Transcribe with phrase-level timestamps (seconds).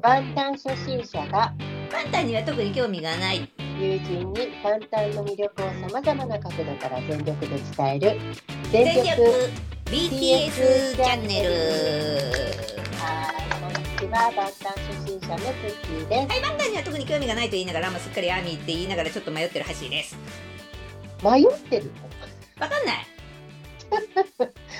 [0.00, 1.52] 万端初心者が
[1.90, 3.50] パンタンには特に興味がない
[3.80, 8.20] 友人に万端の魅力をさまざまな角度から全力で伝える
[8.70, 9.22] 全全力力
[9.86, 11.50] BTS チャンネル。
[12.96, 14.10] はいこんにちは。
[14.10, 16.28] 万端初心者のツッキーです。
[16.28, 20.16] はいパンタンには特に興味がないと言いながらもうすっかりアーミーって言いながらちょっと迷ってるハッシーです。
[21.24, 21.90] 迷ってるの？
[22.60, 23.06] わかんない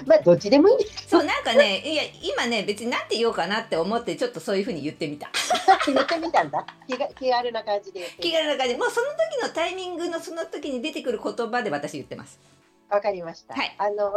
[0.06, 0.76] まあどっちでもいい。
[1.06, 5.30] そうなんかねいや今ね別になんて言おうかなって思ってちょっとそういうふうに言ってみた。
[5.86, 6.66] 言ってみたんだ。
[6.86, 8.76] 気が気軽な感じで気軽な感じ。
[8.76, 12.38] もうその時のタイミングのその時に出てくる言葉で私言ってます。
[12.88, 13.74] わかりました、はい。
[13.78, 14.14] あの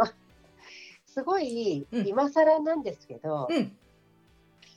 [1.06, 2.06] すごいうん。
[2.06, 3.76] 今更なんですけど、うん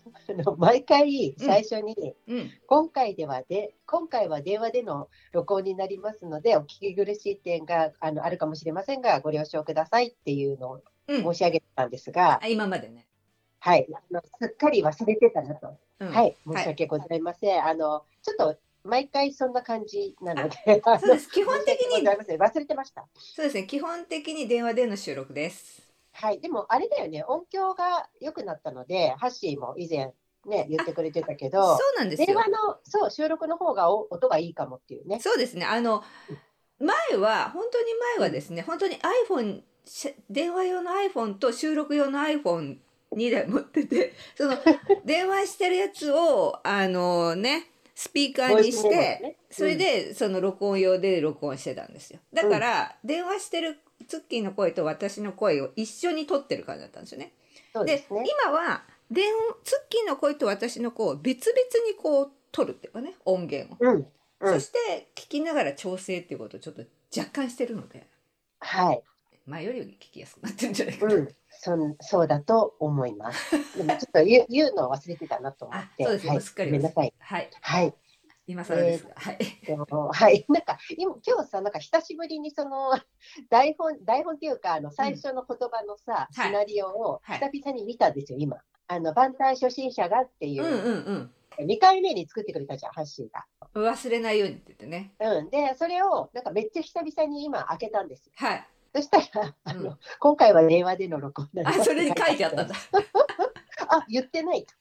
[0.58, 2.52] 毎回最初に、うん。
[2.68, 11.23] 今回ではで今回は電話での録音になりますのでお聞き苦しい点があのあるかもしれませんがご了承くださいっていうのをうん。
[11.23, 13.08] 申し上げてたんですが、あ今までね。
[13.60, 13.88] はい。
[13.94, 16.10] あのすっかり忘れてたなと、うん。
[16.10, 16.35] はい。
[16.48, 21.29] 申し訳ございません、あのちょっと毎回そんな感じなのでそうです。
[21.32, 23.07] 基本的に 忘れてました。
[23.16, 23.66] そうですね。
[23.66, 25.85] 基本的に電話での収録です
[26.16, 30.13] はいでもあれだよね音響が良くなったのでハッシーも以前
[30.48, 32.27] ね言ってくれてたけそうどなんですよ。
[32.27, 35.20] 電話のそう収録の方がお音がいいかもっていうね。
[35.20, 35.66] そうですね。
[35.66, 36.04] あの
[36.80, 37.85] 前は本当に
[38.18, 38.98] 前はですね本当に
[39.30, 42.77] iPhone し電話用の iPhone と収録用の iPhone
[43.13, 44.57] 2台持っててその
[45.05, 49.38] 電話してるやつをあのねスピーカーにして、ね。
[49.50, 52.20] それでその録音用で録音してたんですよ。
[52.34, 57.34] だから、電話してるツッキーの声と私の声を一緒に撮ってる感じだったんですよね。
[57.55, 59.25] でそうですね今は電
[59.63, 63.77] ツッキーの声と私の声を別々にこう撮るっていうかね音源を。
[63.79, 64.07] うんうん
[64.41, 66.83] そして聞きながら調整っていうことをちょっと
[67.17, 68.06] 若干してるので
[68.59, 69.01] はい
[69.47, 73.78] 前より聞きやすくなってるんじゃないかな、うん、そんそうだと思います。
[73.78, 76.03] でもちょっと言う言うのを忘れてたなと思って。
[76.03, 77.13] あそうですよはい、すっかりごめんなさい。
[77.17, 77.94] はいはい。
[78.47, 79.38] 今更ですが、はい。
[79.66, 80.46] でもはい。
[80.50, 82.91] なんか今今日さなんか久しぶりにその
[83.50, 86.47] 台本台本っていうかあの最初の言葉のさ、はい。
[86.47, 87.39] シナリオをはい。
[87.39, 88.57] 久々に見たんですよ、今。
[88.88, 90.63] あの万端初心者がっていう。
[90.63, 93.45] う、んうん2回目に作ってくれたじゃんハッシーが。
[93.73, 95.13] うん忘れないようにって言ってね。
[95.19, 98.33] うん、でそれをなんかめっちゃ久々に今開けたんですよ。
[98.35, 98.67] はい。
[98.94, 102.75] そしたらあの、うん今回は電話での録音になあそれに書いてあったんだ。
[103.89, 104.73] あ、言ってないと。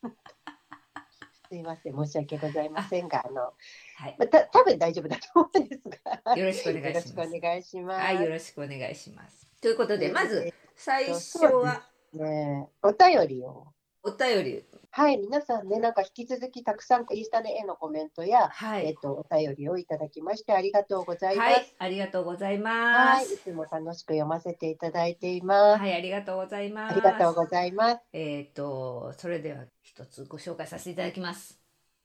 [1.54, 5.82] すいません、申し訳ございませんが、あの、はいまあ、た多分大丈夫だと思うんです
[6.25, 6.34] が。
[6.34, 8.04] よろしくお願いしますよろしくお願いします。
[8.04, 11.82] はいよろしくお願いしますということでまずえ最初は？
[12.16, 13.69] ーね、お便りを。
[14.03, 21.47] お便りはい、皆さんね、なんか引き続きたくさんインスタで絵のコメントや、はいえっと、お便りをいただきましてありがとうございます。
[21.47, 22.70] はいありがとうございま
[23.14, 25.81] はい、いすつも楽しく読ませていただいています。
[25.81, 28.00] はいありがとうございますありがとうございます。
[28.12, 29.64] えっ、とそれでは
[29.97, 31.56] 一つご紹介させていただきます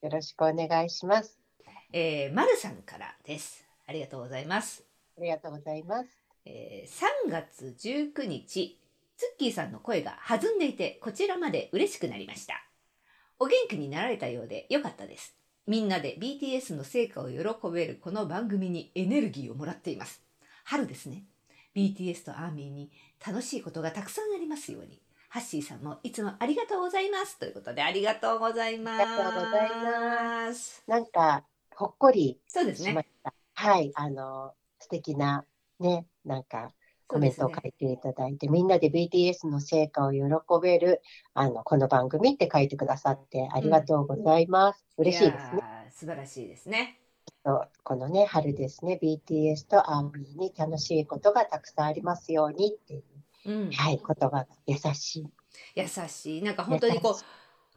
[0.04, 1.40] よろしくお願いします。
[1.92, 3.66] えー、まるさんからです。
[3.88, 4.84] ありがとうございます。
[5.18, 6.10] ありがとうございます。
[6.46, 7.76] えー、3月
[8.16, 8.80] 19日、
[9.18, 12.64] ツッキーさんの声が弾んでいて、こちらまで嬉しくなりました。
[13.40, 15.36] お元気になられたようでよかったです。
[15.66, 17.40] みんなで BTS の成果を喜
[17.74, 20.22] べるこの番組にエネルギーをもらっています。
[20.64, 21.24] 春ですね。
[21.76, 22.92] BTS とアーミーに
[23.26, 25.02] 楽しいことがたくさんありますように。
[25.32, 27.38] ハッシーさんもいつもありがとうございます。
[27.38, 29.02] ということでありがとうございます。
[29.04, 30.84] ありがとうございます。
[30.88, 31.46] なんか、
[31.76, 33.06] ほっこりそうですね。
[33.54, 35.46] はい、あの、素敵な
[35.80, 36.72] ね、なんか、
[37.06, 40.20] コメントを書いていただいて、みんなで BTS の成果を喜
[40.62, 41.02] べる、
[41.36, 44.84] あの、この番組って書いてくださってありがとうございます。
[44.98, 45.62] 嬉しいですね。
[45.92, 47.00] 素晴らしいですね。
[47.44, 53.04] とこのね、春ですね、BTS とアーミーに楽しいことがたくさんありますようにっていう、
[53.46, 55.28] うん、はい、言葉が優しい。
[55.76, 56.42] 優しい。
[56.42, 57.20] なんか本当にこ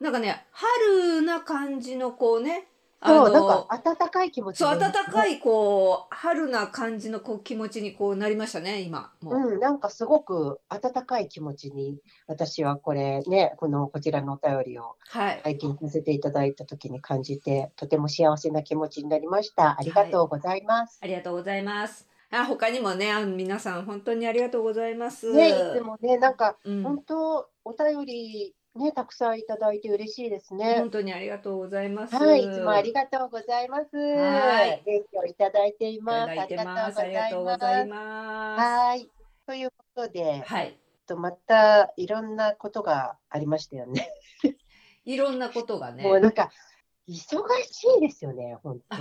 [0.00, 2.68] うなんかね春な感じのこうね
[3.04, 5.12] あそう、のなんか温かい気持ちそうになりますね。
[5.12, 19.76] 温かいこう春な感じのこう気持ちにこうなりましたね今もう、うん、なんかすごく温かい気持ちに、私はこれね、このこちらのお便りをはい、拝見させていただいたときに感じて、とても幸せな気持ちになりました。
[19.78, 20.98] ありがとうございます。
[21.02, 30.76] ありがとうございますあ他にもねあの皆さん本当にありがとうございますね、いつもね、なんかうん、本当、お便りね、たくさんいただいて嬉しいですね。
[30.78, 33.96] 本当にありがとうございますはい、いつもありがとうございます。
[33.96, 36.34] はい元気をいただいていいます。
[36.34, 39.08] いてますありがとうございますはい。
[39.46, 44.10] ということで、はいとまたいろんなことがありましたよね。
[45.04, 46.50] いろんなことがねもうなんか
[47.08, 48.96] 忙しいですよね、本当。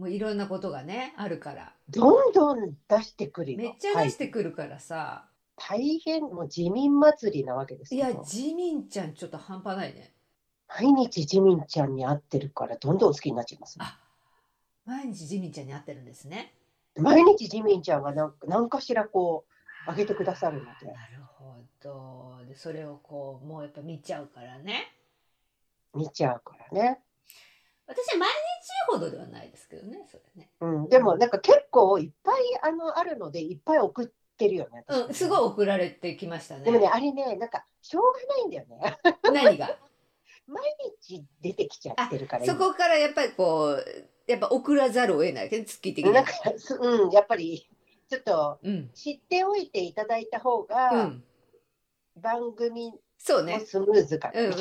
[0.00, 3.58] もういろんなことがねあるからどんどん出してくるよ。
[3.58, 7.98] めっちゃ出してくるからさ、大変、もう自民祭りなわけですい。
[7.98, 10.14] やジミンちゃんちょっと半端ないね
[10.68, 13.76] 毎日ジミンちゃんに会ってるからどんどん好きになっちゃいます。
[13.78, 13.98] あ
[14.86, 16.54] 毎日ジミンちゃんに会ってるんですね。
[16.96, 19.44] 毎日ジミンちゃんがなんか何かしらこ
[19.86, 22.38] うあげてくださるのでなるほど。
[22.46, 24.94] でそれをこうもうやっぱ見ちゃうからね。
[25.94, 27.00] 見ちゃうからね。
[27.86, 28.49] 私は毎日
[28.88, 30.50] ほどではないですけどね、それね。
[30.60, 34.84] うん、でもなんか結構いっぱいあのあるのでいっぱい送ってるよね。
[34.86, 36.64] 私うん、すごい送られてきましたね。
[36.64, 38.98] でもねあれねなんかしょうがないんだよね。
[39.22, 39.76] 何が？
[40.46, 40.62] 毎
[41.00, 43.84] 日出てきちゃってるからそこからやっぱりこう
[44.26, 47.68] やっぱ送らざるを得ないけど月的になんかすうんやっぱり
[48.08, 51.22] ちょっとうん、知っておいていただいた方うがん、
[52.16, 52.92] 番組
[53.22, 53.58] そうね。
[53.58, 54.60] もスムーズかな、うんうん、い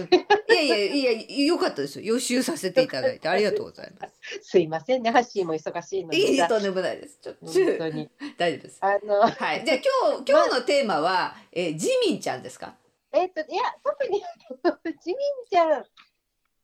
[0.49, 4.13] やいやいや良かったですよ予習させていただいてありがとうございます。
[4.41, 7.19] すいませんねハッシーも忙しいのいいとんでもないです。
[7.21, 8.77] ちょっと本当に大丈夫です。
[8.81, 9.63] あのはい。
[9.65, 9.77] じゃあ
[10.11, 12.75] 今日今日のテーマは、えージミンちゃんですか？
[13.13, 14.21] えっといや特に
[15.01, 15.17] ジミン
[15.49, 15.85] ちゃん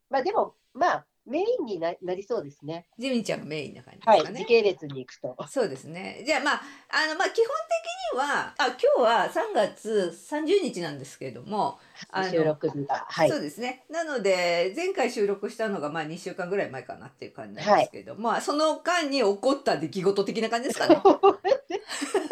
[0.09, 4.39] まあでもまあメインにななりそうですねジミンちゃんがメインな感じはいですかね。
[4.39, 6.23] 時系列に行くとそうですね。
[6.25, 11.79] じゃあまああのまあ基本的にはあ今日は3月30日なんですけれども、
[12.11, 13.85] あの収録日がはいそうですね。
[13.89, 21.01] なので前回収録したのがまあ2週間ぐらい前かなっていう感じなんですけれども、まあその間に起こった出来事的な感じですかね。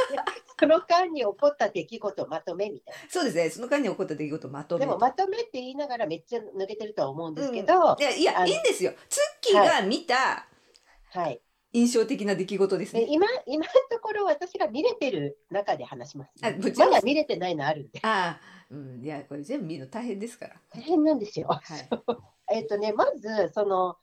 [0.63, 3.49] その間に起こった出来事まとめみたいそうですね。
[3.49, 8.93] その間に起こった出来事をまとめなでもまとめって言いながらめっちゃ抜けてるとは思うんですけど、いやいやいいんですよ。
[9.09, 10.47] ツッキーが見た
[11.11, 11.41] はい
[11.73, 13.01] 印象的な出来事ですね。
[13.01, 18.39] で今今のところ私が見れてる中で話します、あもちろんまだ見れてないのあるんでああ、
[18.69, 20.55] うん、いやこれ全部見るの大変ですから。
[20.69, 21.47] 大変なんですよ。
[21.47, 21.89] はい。
[22.53, 23.97] えっとねまずその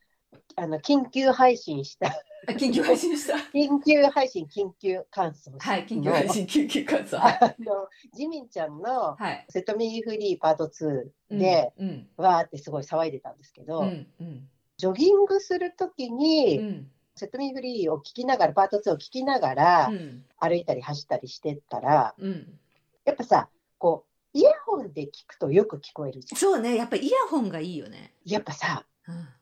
[0.57, 2.09] あの緊急配信した
[2.49, 3.35] あ 緊急配信した。
[3.53, 7.19] 緊急配信緊急感想はい、緊急配信緊急感想。
[7.23, 9.47] あのジミンちゃんのはい。
[9.51, 22.59] 「セトミーフリーパート2で」うん、わーってすごい騒いでたんですけど、うん、うん、ジョギングするときに、うん、セトミーフリーを聞きながらパート2を聞きながら、うん、歩いたり走ったりしてたらうん。
[23.05, 23.49] やっぱさ
[23.79, 26.23] こうイヤホンで聞くとよく聞こえる。
[26.23, 28.15] そうね、やっぱイヤホンがいいよね。
[28.25, 28.87] やっぱさ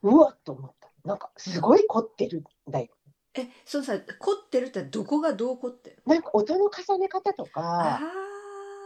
[0.02, 2.88] うわっと思ったなんかすごい凝ってるんだよ。
[3.34, 6.02] え、そうさ、凝ってるってどこがどう凝ってる。
[6.06, 8.00] なんか音の重ね方とかあ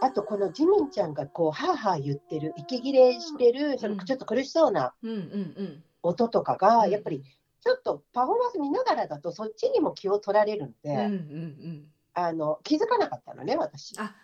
[0.03, 5.19] あとこのジミンちゃんがこうハーハー言ってる息切れしてるそのちょっと苦しそうなうん、うん、う
[5.63, 5.85] ん。
[6.03, 7.23] 音とかがうんやっぱり
[7.63, 11.85] ちょっとパフォーマンス見ながらだとそっちにも気を取られるんで、うん、うん、うん。
[12.15, 13.95] あの気づかなかったのね私。
[13.99, 14.17] あ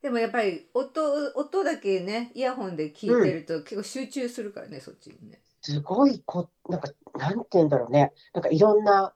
[0.00, 5.40] でもやっぱり音音だけねイヤホンで聞いてると結構集中するからね、そっちにね。
[5.66, 8.12] すごいこなんかなんて言うんだろうね。
[8.32, 9.12] なんかいろんな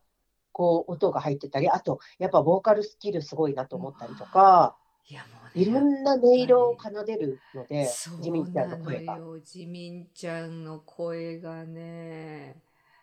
[0.51, 4.75] こう音が入ってたりあとやっぱボーカルスキルすごいなと思ったりとか、
[5.09, 9.17] いやもうねいろんな音色を奏でるのでそうジミンちゃんなのの声が。
[9.17, 12.57] よジミンちゃんの声がね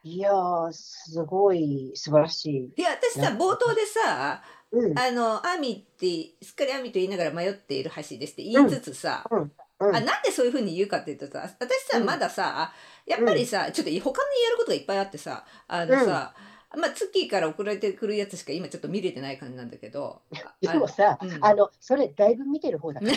[0.03, 2.73] いやーすごい素晴らしい。
[2.75, 4.99] いや私さ冒頭でさうん。
[4.99, 9.51] あのアミってすっかりアミと言いながら迷っている橋ですって言いつつさ、うん。
[9.79, 12.05] あなんでそういうふうに言うかっていうとさ私さうん。
[12.05, 12.73] まださ
[13.07, 16.33] やっぱりさ、ちょっと他にやることがいっぱいあってさあのさ、
[16.75, 21.39] まあ月から送られてくるやつしか今ちょっと見れてない感じなんだけどあ でもさ、うん。
[21.43, 23.13] あのそれだいぶ見てる方だから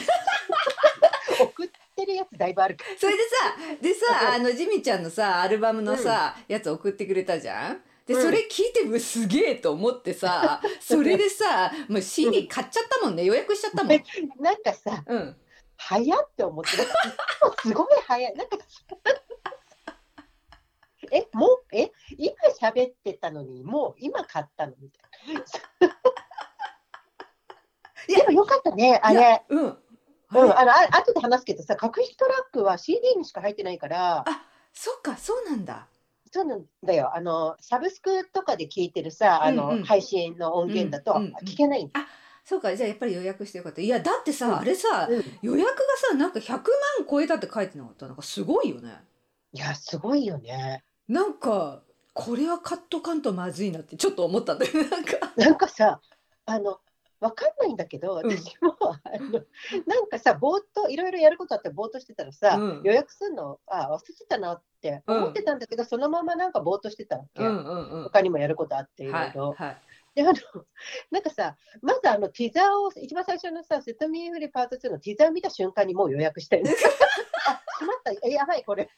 [1.45, 7.83] 送ってるやつだいぶあるか それでさでさあのジミちゃんのさアルバムのさ、やつ送ってくれたじゃん？
[8.07, 8.23] でうん。
[8.23, 13.97] それ聞いてうわすげえと思ってさ それでさもう CD 買っちゃったもんね予約しちゃったもん。
[13.97, 14.03] ら
[14.38, 15.37] なんかさうん。
[15.76, 18.35] 早って思ってすごい早い。
[18.37, 18.59] なんか
[21.12, 25.00] えもうえ今喋ってたのにもう今買ったのみた
[25.31, 25.40] いな。
[28.09, 29.21] でもよかったねあいれ。
[29.21, 29.62] やうん。
[29.62, 29.76] うん、
[30.33, 34.25] あのあ後で話すけどさ隠しトラックは CD にしか入ってないから。
[34.73, 35.88] そっかそうなんだ。
[36.33, 37.14] そうなんだよ。
[37.17, 39.85] あのサブスクとかで聞いてるさあの、うんうん。
[39.85, 41.35] 配信の音源だとうんうんうん。
[41.45, 42.07] 聞けないんだ、
[42.45, 43.81] そうかじゃあやっぱり予約してよかった。
[43.83, 44.55] いやだってさ、うん。
[44.59, 45.25] あれさうん。
[45.43, 46.62] 予約がさなんか100万
[47.11, 48.07] 超えたって書いてなかった？
[48.07, 48.95] なんかすごいよね。
[49.52, 51.83] いやすごいよねなんか
[52.14, 54.73] これは買っとかんとまずいなってちょっと思ったんだよ。
[54.88, 55.33] なんか。
[55.37, 56.00] なんかさ
[56.47, 56.79] あの
[57.19, 58.31] わかんないんだけどうん。
[58.31, 59.45] 私も、あの
[59.87, 62.83] なんかさぼーっといろいろやることあってぼーっとしてたらさ、うん。
[62.85, 68.05] 予約するのあ忘れてたなって思ってたんだけど、そのままなんかぼーっとしてたわけ、うんうんうん。
[68.05, 69.52] 他にもやることあっていろはいいろ。
[69.59, 69.83] はい。
[70.14, 70.33] であの
[71.11, 76.75] なんかさまずあのティザーを一番最初のさ「セトミーフリーパート2」のティザー見た瞬間にもう予約したよね。
[77.47, 78.12] あしまった。
[78.23, 78.90] えやばいこれ。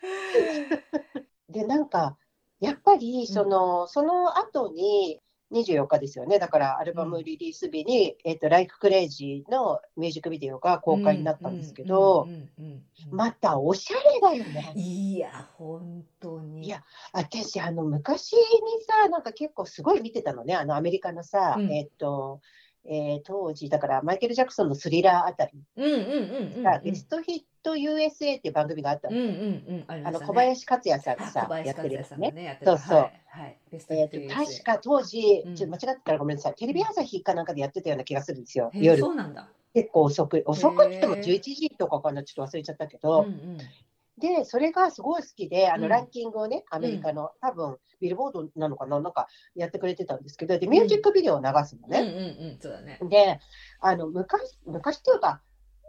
[1.48, 2.16] でなんか
[2.60, 6.38] やっぱりその,、その後に24日ですよね。
[6.38, 12.82] だからアルバムリリース日に「えっと Like Crazy」のミュージックビデオが公開になったんですけど、うんうんうんうん。
[13.10, 14.72] またおしゃれだよね。
[14.76, 16.66] いや、本当に。
[16.66, 18.38] いや私、あの、昔に
[18.86, 21.72] さ、なんか結構すごい見てたのね、あの、アメリカのさ、うん。
[21.72, 22.40] えっと、
[22.84, 29.16] えー当時、だからマイケル・ジャクソンのスリラーあたりうんうんうんうんが、ベストヒット USA っていう番組があったの。
[29.16, 29.84] うんうんうん。
[29.86, 32.58] ありまあの、小林克也さんがさ、やってるやつね。
[32.64, 33.22] そうそうはい。
[33.26, 33.58] はい。
[33.72, 39.00] えー確か当時、うんちょっと間違ってたらごめんなさい、テレビ朝日かなんかでやってたような気がするんですよ、夜。
[39.00, 39.48] そうなんだ。
[39.74, 43.58] 結構遅く、遅くって言ってもへー11時とかかな、ちょっと忘れちゃったけうんど、うん。
[44.20, 52.36] で、それがすごい好きで、あうんのランキングをね、アメリカの、多分ビルボードなのかな、なんかやってくれてたんですけど、で、ミュージックビデオを流すのうんうんね。
[52.52, 52.58] うん。
[52.60, 52.98] そうだね。
[53.02, 53.40] で、
[53.80, 55.42] あの昔、昔っていうか、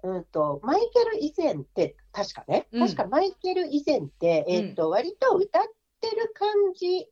[0.04, 5.64] うんと、マイケル以前って、確かね、うん確かマイケル以前って、えっと、割と歌っ
[6.00, 7.08] てる感じ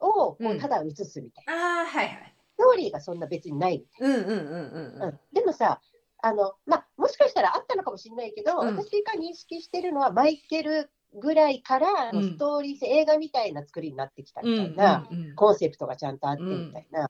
[0.00, 1.52] をこうただ映すみたいな。
[1.52, 2.34] ああ、はいはい。
[2.54, 5.06] ストーリーがそんな別にないみたいうんうんうんうんな。
[5.06, 5.80] ううんん、でもさ、
[6.20, 14.56] あの、まあ、もしかしたらあったのかもしれないけど、うん私が認識してるのは、マイケルぐらいからストーリー性、映画みたいな作りになってきたみん。
[14.56, 17.08] たいな、うんうんコンセプトがちゃんとあってみたいな。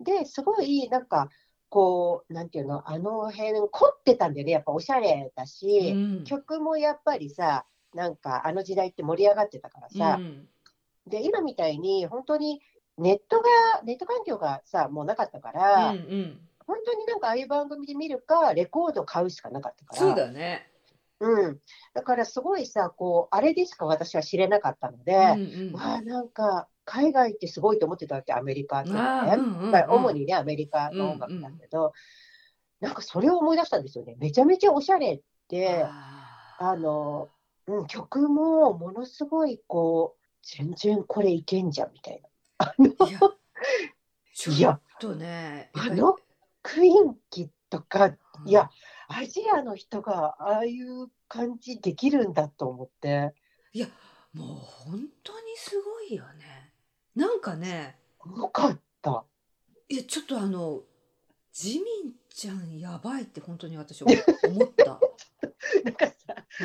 [0.00, 1.30] で、すごい、なんか、
[1.70, 4.52] こう、なんていうの、あの辺、凝ってたんだよね。
[4.52, 10.48] やっぱおしゃれだし、うん曲もやっぱりさ、なんかあの時代って盛り上がってたからさ、うん
[11.06, 12.62] で、今みたいに本当に
[12.96, 16.40] ネットが、ネット環境がさ、もうなかったから、うんうん。
[16.66, 20.00] 本当になんかああいう番組で見るか、レコード買うしかなかったから。
[20.00, 20.70] そうだね。
[21.20, 21.60] うん。
[21.94, 28.96] だからすごいさ、こう、あれでしか私は知れなかったので、うんうんわあ、なんか、海外ってすごいと思ってたわけ、アメリカってね。
[28.96, 31.92] うんうんうんまあ主にね、アメリカの音楽だけど、
[32.80, 34.16] なんかそれを思い出したんですよね。
[34.18, 37.30] めちゃめちゃおしゃれで、あーあの、
[37.66, 42.28] うん、曲もものすごいこう、全然これいけんじゃんみたいな。
[43.08, 43.18] いや、
[44.34, 46.16] ちょっとね、あの
[46.64, 48.10] クインキとか、う
[48.44, 48.68] んいや、
[49.06, 53.34] アジアの人がああいう感じできるんだと思って、
[54.32, 56.72] もう本当にすごいよね。
[57.14, 57.96] なんかね、
[58.36, 59.24] よかった。
[59.88, 60.80] いやちょっとあの
[61.54, 64.18] ジミンちゃんやばいって本当に私思っ
[64.76, 64.98] た。
[65.84, 66.12] なんかさ、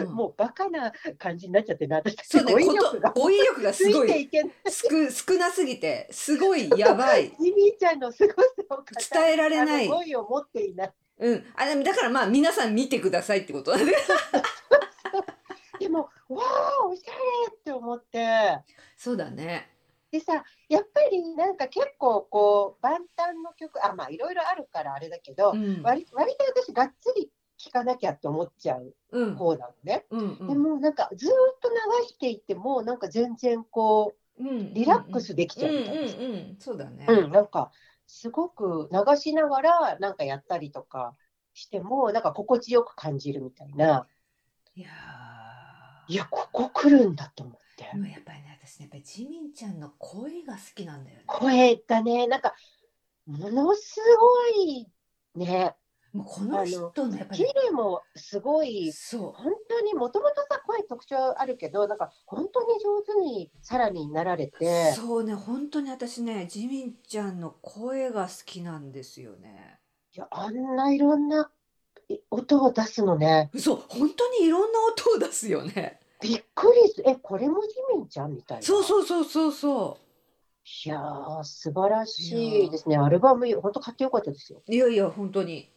[0.01, 4.41] うんもうバカな感じになっちゃってね、私そうね、語彙力が語彙力がすごいてい。
[4.67, 4.89] 少
[5.33, 9.87] 少なすぎてすごいやばいジミーちゃんのすごさを語伝えられない。
[9.87, 10.93] 語彙を持っていない。
[11.19, 13.93] うん、あだからまあ皆さん見てくださいってことだね。
[15.79, 17.17] でも、わあ、おしゃれ
[17.55, 18.59] って思って。
[18.97, 19.69] そうだね。
[20.11, 25.81] でさ、やっぱりなんか結構こう、万端の曲、あ、まあいろいろあるからあれだけど、うん。
[25.83, 29.35] 割割と私がっつり聴かなきゃって思っちゃううん。
[29.35, 30.05] 方なのね。
[30.09, 30.47] うん。
[30.47, 36.55] でもなんかずーっと流していても、なんか全然こうん、リラックスできちゃううんみたいなうんうん。
[36.59, 37.05] そうだね。
[37.09, 37.71] う、うん、なんか
[38.07, 41.15] すごく流しながらなんかやったりとか
[41.53, 44.07] しても、なんか心地よく感じるみたいな。
[44.75, 44.89] いや
[46.07, 51.23] いや、ここ来るんだと思ってやっぱりね私ねやっぱりジミンちゃんの声が好きなんだよね。
[51.25, 52.53] 声がね、なんか、
[53.25, 54.87] ものすごい
[55.35, 55.75] ね、
[56.13, 69.79] もうこの人のやっぱキりレもすごい、そ本当にもともとさ、声特徴あるけど、なんか本当に上手にさらになられうて、そうね本当に私ねジミンちゃんの声が好きなんですよね。
[70.15, 71.51] いや、あんないろんな
[72.09, 75.99] い音を出すのね、そう本当にいろんな音を出すよね。
[76.21, 78.63] びっくりする、え、これもジミンちゃんみたいな。
[78.63, 79.97] そうそうそうそうそ
[80.85, 82.97] いやー、素晴らしいですね。
[82.97, 84.61] アルバム、本当買ってよかったですよ。
[84.67, 84.73] う。
[84.73, 85.69] いやいや本当に。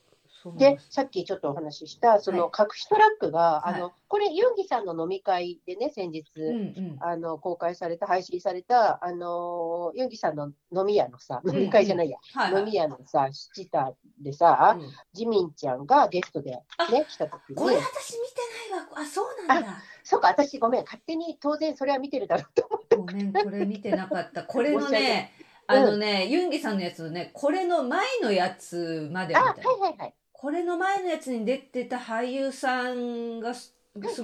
[0.56, 6.96] でさっきちょっとお話しした、そのはい隠しトラックが、はいあの、これ、ユンギさんの飲み会でね、先日、うんうん。
[7.00, 18.88] あの公開された、配信された、あのユンギさんの飲み屋のさ、ん飲み会じゃないや、はいはい飲み屋のさ、シタでさ、うんジミンちゃんがゲストでねあ、来た時これに、私見てないわ。
[18.96, 19.82] あそうなんだ。
[20.02, 22.96] そうか、私ごめん、勝手に当然それは見てるだろうと思って。
[22.96, 24.44] ごめんこれ見てなかった。
[24.44, 25.32] これのね
[25.66, 30.14] あのね、ユンギさんのやつのねこれの前のやつまであ、は見たはいはいはい。
[30.42, 33.72] これの前のやつに出てた俳優さんがす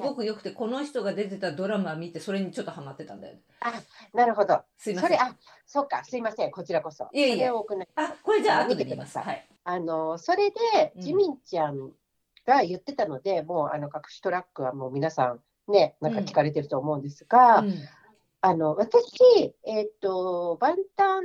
[0.01, 3.41] ごく良くて、この人が出てたドラマ見てそれにちょっとハマってたんだよね。
[4.13, 4.63] なるほど。
[4.77, 5.11] すいません。
[5.11, 7.09] それ、あ、そうか、すいません、こちらこそ。
[7.13, 7.53] いえいえあ、
[8.21, 9.17] これじゃああ後で見ます。
[9.17, 9.49] はい。
[9.63, 11.93] あの、それで、うんジミンちゃん
[12.45, 15.37] が言ってたので、もう、あの、隠しトラックはもう皆さ
[15.69, 17.75] ん、ね、なんか聞かれてると思うんですが、うん
[18.41, 21.25] あの、私、えっ、と、万端、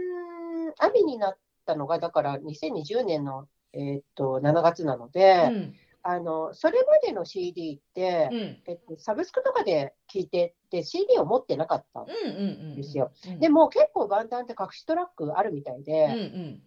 [0.77, 5.75] アミになったのが、だから2020年の、えっ、と、7月なので、うん
[6.05, 12.01] あの、それまでの CD って、うんえっと、サブスクとかで聞いてて、CD を持ってなかった。
[12.01, 13.11] うんうんうんですよ。
[13.27, 16.61] うんでも結構万端って隠しトラックあるみたいで、うんうん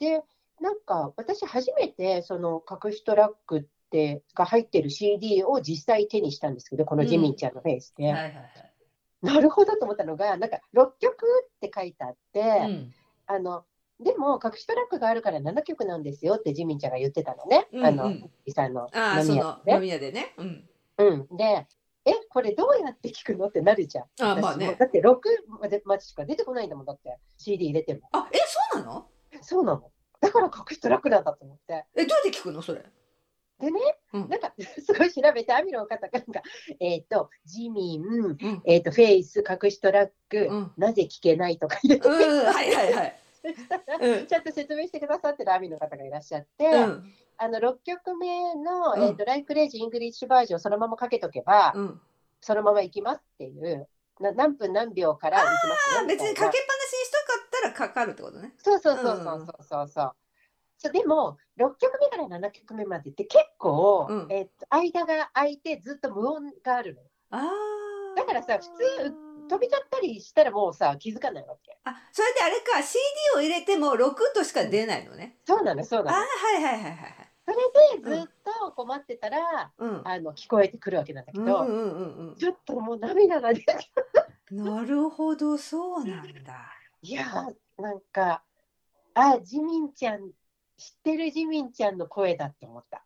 [0.00, 0.22] で、
[0.60, 8.04] なんか私初めてその隠しトラックっってが入ってる CD を実際手にしたんですけど、このジミンちゃんのフェイスで。
[8.04, 8.44] はいはいはい。
[9.20, 12.94] なるほどと思ったのが、なんか6曲って書いてあって、うん
[13.26, 13.64] あの
[14.02, 19.80] でも隠しトラックがあるから7曲なんですよってジミンちゃんが言ってたのね、うんあのうんイさんのああ、そ飲み屋での飲。
[19.82, 20.34] み屋でね。
[20.36, 20.64] うん。
[20.98, 21.66] うん、で、
[22.04, 24.04] え、これどうやって聞くのってなるじゃん。
[24.20, 25.14] あまあねだって6
[25.60, 28.08] までまでしか出てこないんだもん、だって CD 入れても。
[28.12, 28.38] あ、え、
[28.72, 29.06] そうなの？
[29.40, 29.90] そうなの。
[30.20, 31.84] だから隠しトラックなんだと思って。
[31.94, 32.84] え、どうやって聞くのそれ？
[33.60, 33.80] でね、
[34.12, 36.42] うんなんか すごい調べて、 ARMY の方がなんか、
[36.80, 38.62] えっ、と、ジミン、うん。
[38.64, 40.72] えっ、と、 FACE、隠しトラック、うん。
[40.76, 42.14] なぜ聞けないとか入れて、うん、
[42.46, 51.74] はいはいそしたら、 ちゃんと説明してくださってる ARMY の方がいらっしゃって、うん、あの6曲目の、えー、 Like Crazy English Version そのままかけとけば、
[52.40, 53.88] そのままいきますっていう
[54.20, 55.50] な何分何秒からいきま
[56.00, 58.54] す別にかけっぱなしにしたかったらかかるってことね。
[58.58, 67.02] そうそうそうそうそうそうそう、でも6曲目から7曲目までって結構、うん、えー、間が空いてずっと無音があるの
[68.16, 69.14] だからさ普通
[69.52, 72.98] 飛びちゃったりしたらもうさ気づかないわけあ、それであれか、CD
[73.36, 75.36] を入れても6としか出ないのね。
[75.44, 77.32] そうなのそうなのはいはいはいはいはい。
[77.44, 80.00] それでずっと困ってたら、うん。
[80.04, 83.62] あの聞こえてくるわけなんだけど、うんうんうんちょっともう涙が出。
[84.52, 86.72] なるほど、そうなんだ。
[87.02, 88.42] いやーなんか
[89.12, 90.30] あジミンちゃん
[90.78, 93.04] 知ってるジミンちゃんの声だって思った。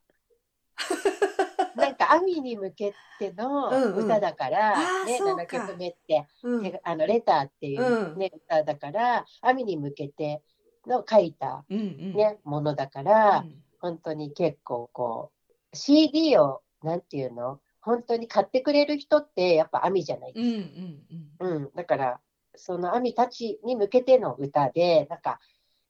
[1.77, 6.63] なんかアミに向けてのうんうん歌だから、ね、そうか7曲目って、うん。
[6.63, 10.43] 手あのレターっていう、ね歌だからアミに向けて
[10.87, 12.13] の書いた、うんうん。
[12.15, 15.31] ねものだから、うん本当に結構こ
[15.73, 21.57] う CD をなんていうの本当に買ってくれる人ってやっぱアミじゃないうんうんうん。
[21.57, 22.21] うん、だから、
[22.57, 25.39] そのアミたちに向けての歌で、なんか、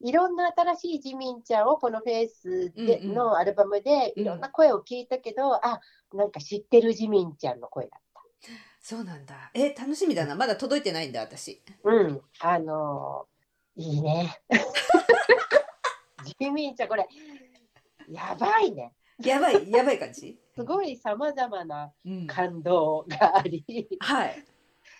[0.01, 5.79] いろんな新しいジミンちゃんをこのフェイスで、うんうんのアルバムでうんいろんな声を聞いたけど、あ
[6.13, 8.01] なんか知ってるジミンちゃんの声だっ
[8.89, 9.51] そうなんだ。
[9.53, 10.33] え、楽しみだな。
[10.33, 11.57] まだ届いてないんだ、私。
[11.57, 11.73] た。
[11.83, 14.41] うん、あのーいいね。
[16.39, 17.05] ジミンちゃん、これ、
[18.07, 18.93] やばいね。
[19.21, 20.39] やばい、やばい感じ。
[20.55, 22.27] すごいさまざまなうん。
[22.27, 23.65] 感動があり、
[23.99, 24.45] はい。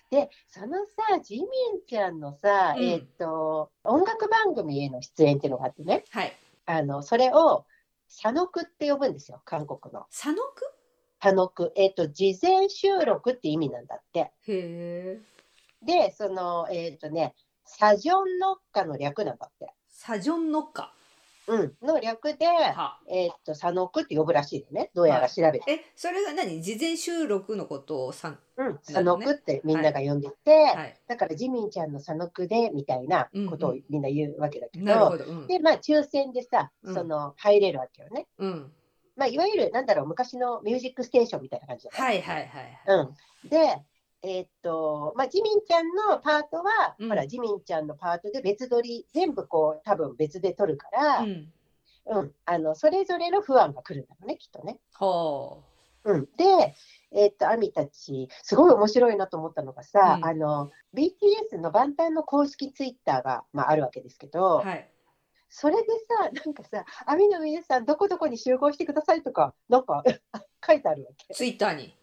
[0.09, 1.45] で、そのさ、ジミン
[1.85, 6.33] ちゃんのさ、うんえーっと、音楽番組への出演っていうのがあってね、はい。
[6.65, 7.65] あの、それを、
[8.09, 10.05] 佐野区って呼ぶんですよ、韓国の。
[10.11, 10.41] 佐野区
[11.19, 11.73] 佐野区。
[11.75, 14.19] えっ、と、事前収録って意味なんだって。
[14.19, 15.19] へえ。
[15.81, 19.73] で、その、えっ、とね、サジョンノッカの略なんだって。
[19.89, 20.93] サジョンノッカ。
[21.47, 21.73] うん。
[21.81, 22.99] の略で、は。
[23.09, 24.91] えっ、と、佐野区って呼ぶらしいのね。
[24.93, 25.71] どうやら調べて。
[25.71, 26.61] え、それが何？
[26.61, 28.39] 事前収録のことをさん。
[28.57, 28.77] うん。
[28.79, 30.99] 佐野区ってみんなが呼んでて、はい。
[31.07, 35.17] だからジミンちゃんの佐野区で、みたいなことをみんな言うわけだけど。
[35.47, 38.27] で、まあ、抽選でさ、うんその、入れるわけよね。
[38.37, 38.73] うん。
[39.15, 41.97] まあ、いわゆる、なんだろう、昔のミュージックステーションみたいな感じだね。
[41.97, 43.13] はいはいはいはい。
[43.43, 43.81] うん、で、
[44.27, 52.31] えーっと、まあ、ジミンちゃんのパートは、うんほら、ジミンちゃんのパートで別撮り、全部こう、多分別で撮るから、ううん、ん。
[52.45, 54.79] あの、それぞれの不安が来るんだろうね、きっとね。
[54.93, 55.59] は
[56.03, 56.75] うん、で、
[57.11, 64.29] えーっと、アミたち、すごい面白いなと思ったのがさ、うんあの、BTS の万端の公式ツイッターが、まあ、あるわけですけあ。
[64.37, 64.89] ど、はい。
[65.49, 70.03] それでさ、なんかさ、アミの皆さん、どこどこに集合してくださいとか、なんか
[70.65, 71.33] 書いてあるわけ。
[71.33, 71.95] ツイッターに。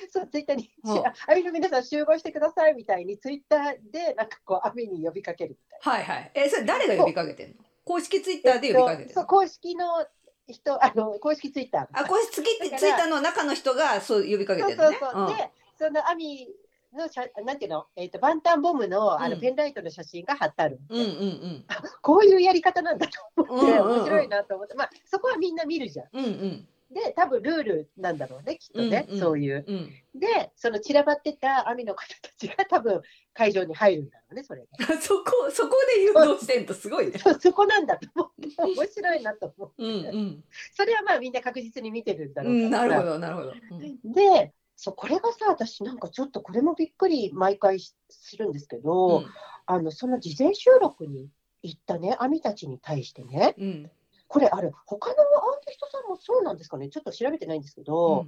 [0.10, 6.30] そう、ツイッターに、うんアミの皆さん集合してくださいみたいに、ツイッターで、なんかこう、アミに呼びかけるみたいはいはい。
[6.34, 7.54] え、それ誰が呼びかけてんの？
[7.84, 10.06] 公式ツイッターで呼びかけてんそう、の公式の
[10.48, 12.00] 人、あの、公式ツイッターが。
[12.00, 14.98] あ、公式ツイッターの中の人がそう呼びかけそうてんのね。
[15.00, 15.36] そうそう。
[15.36, 16.48] で、そのアミ
[16.92, 20.80] の写、なんていうの、えっ、と、バンタンボムの、あの、うんペンライトの写真が貼ってある。
[20.88, 21.64] うんうんうん。
[22.02, 26.06] こういうやり方なんだと思って、うんうんうん面白いなと思って、まあ、そこはみんな見るじゃん。
[26.12, 29.64] うんうんで、多分ルールなんだろうね、きっとね、うんうんそういう。
[29.66, 29.90] うん。
[30.18, 33.02] で、その散らばってたアミの方たちが多分
[33.34, 34.68] 会場に入るんだろうね、それで。
[35.00, 37.18] そこ、そこで誘導してんとすごいね。
[37.18, 39.82] そうそこなんだと思って、面白いなと思って。
[39.82, 40.44] うんうん。
[40.74, 43.50] それはまあみんな確実に見てるんだうろうからん、なるほど、なるほど。
[43.50, 49.24] うんで、そうこれがさ、私なんかちょっとこれもびっくり毎回しするんですけど、
[49.66, 51.28] あのその事前収録に
[51.62, 53.90] 行ったね、アミたちに対してね、うん。
[54.28, 55.20] これあれ、他のアー
[55.64, 58.26] ティストさんもそうなんですかね、ちょっと調べてないんですけうど、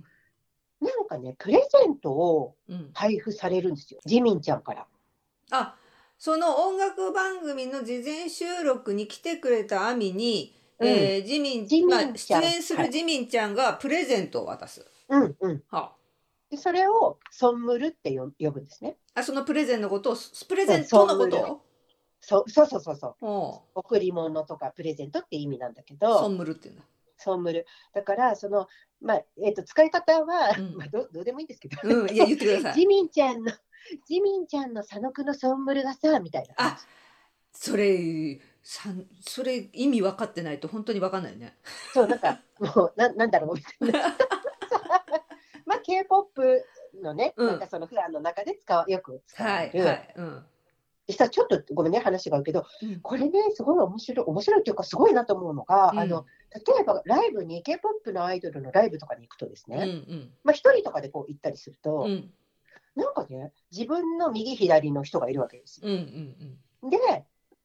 [0.81, 0.85] ん。
[0.85, 2.91] なんかね、プレゼントをうん。
[2.95, 4.87] 配布されるんですよ、ジミンちゃんから。
[5.51, 5.77] あ、
[6.19, 14.87] その音楽番組の事前収録に来てくれたアミに、うんえー、ジミン、ジミンまあ、出演すはいるジミンちゃんがプレゼントを渡す。
[15.09, 15.63] うんうん。
[15.71, 15.93] は
[16.51, 18.97] でそれをソンムルって呼呼ぶんですね。
[19.15, 20.17] あ、そのプレゼンのことを、
[20.49, 21.63] プレゼントのこと
[22.21, 23.27] そうそうそうそうそう。
[23.27, 26.85] を、贈り物とかプレゼントって意味なんだけソど、ンムルっていうんだ。
[27.17, 27.67] ソンムル。
[27.95, 28.69] だから、その、
[29.01, 31.77] まあ、えっ、と、使い方は、うんまあど、どうでもいいんですけど。
[31.83, 32.75] うん、いや、言ってください。
[32.75, 33.53] ジミンちゃんの、
[34.07, 36.85] ジミンちゃんの佐野くのソンムルがさ、みたいな感じ。
[37.53, 41.57] それ、さん、それ意味分かってないと本当に分かんないね。
[41.93, 44.17] そう、なんか、もう、ななんだろう、みたいな。
[45.67, 46.65] まあ、K-POP
[47.03, 49.79] のね、うんなんかその普段の中で使う、よく使わはい。
[49.79, 50.47] はい、うん。
[51.07, 53.01] でさ、ちょっとごめんね、話があるけど、うん。
[53.01, 55.99] これね、すごい面白い、面白いっていうか、すごいなと思うのが、うん。
[55.99, 62.31] あの、例えばライブに、K-POP のアイドルのライブとかに行くとですうん、うね、ん、まあ、一人とかでこう行ったりすると、うん、
[62.95, 65.89] なんかね、自分の右左の人がいるわけですよ。
[65.89, 66.99] うん、うん、で、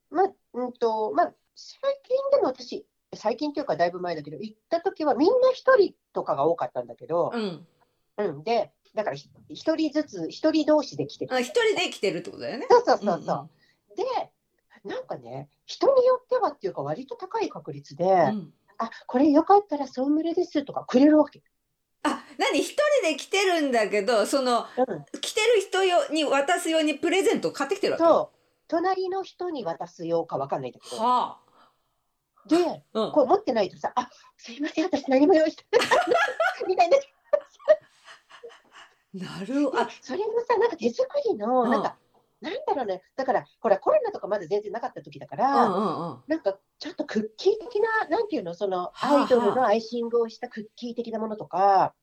[0.10, 7.68] まあ、うんと、まあ、最近でも私、最近というかだいぶ前だけど、行った時はみんな一人とかが多かったんだけど、うん。
[8.18, 11.36] うん、で、だからひ一人ずつ、一人同士で来てる。
[11.36, 12.66] あ、一人で来てるってことだよね。
[12.70, 13.50] そうそうそうそう。
[13.96, 14.04] で、
[14.86, 18.12] なんかね、人によってはっていうか、割と高い確率で、うん。
[18.12, 18.54] うん。
[18.78, 21.42] あこれよかったらソンムレですとかくれるわけ。
[22.04, 22.60] あ、何？
[22.60, 28.04] 一人で来てるんだけど、そのうん、来てる人よに渡すようにプレゼントを買ってきてるわけ？
[28.04, 31.40] そう、隣の人に渡すようかわかんないんだけど、は
[32.48, 33.06] で、あ。
[33.06, 33.12] うん。
[33.12, 35.88] こう持ってないとさ、あすいません、私何も用意してない
[36.68, 36.98] みたいな。
[39.16, 39.82] なるほど。
[39.82, 41.96] あ、それもさ、なんか手作りの、うんなんか、
[42.42, 46.24] なんだろうね、だから、ほら、コロナとかまだ全然なかった時だかうら、んうんうん。
[46.28, 51.94] なんかちょっとクッキー的な、なんていうの、そのはあアイドルのアイシングをしたクッキー的なものとか、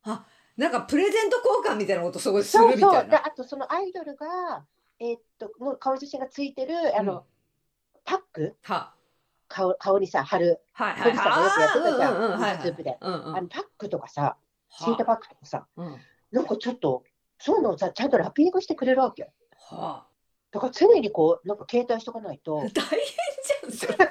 [0.57, 3.27] なんかプレゼント交換みたいなことすごいするそうそう、でみたいな。
[3.27, 4.65] あとそのアイドルが、
[4.99, 7.23] えーっと、の顔写真がついてる、あの、うん
[8.05, 8.57] パック？
[8.63, 8.95] は。
[9.47, 13.37] 顔顔にさ、貼る、はいはいさんがよくやってたじゃんうんうんスープでうんうん。
[13.37, 14.37] あのパックとかさ、
[14.71, 15.81] シートはパックとかさ、あ。
[15.81, 15.97] うん。
[16.33, 17.05] なんかちょっと、
[17.39, 19.29] そういうのをさ、ちゃんとラッピングしてくれるわけよ。
[19.57, 20.07] は
[20.51, 22.63] だから常にこう、なんか携帯しとかないとあ。
[22.73, 24.09] 大変じゃん、それ。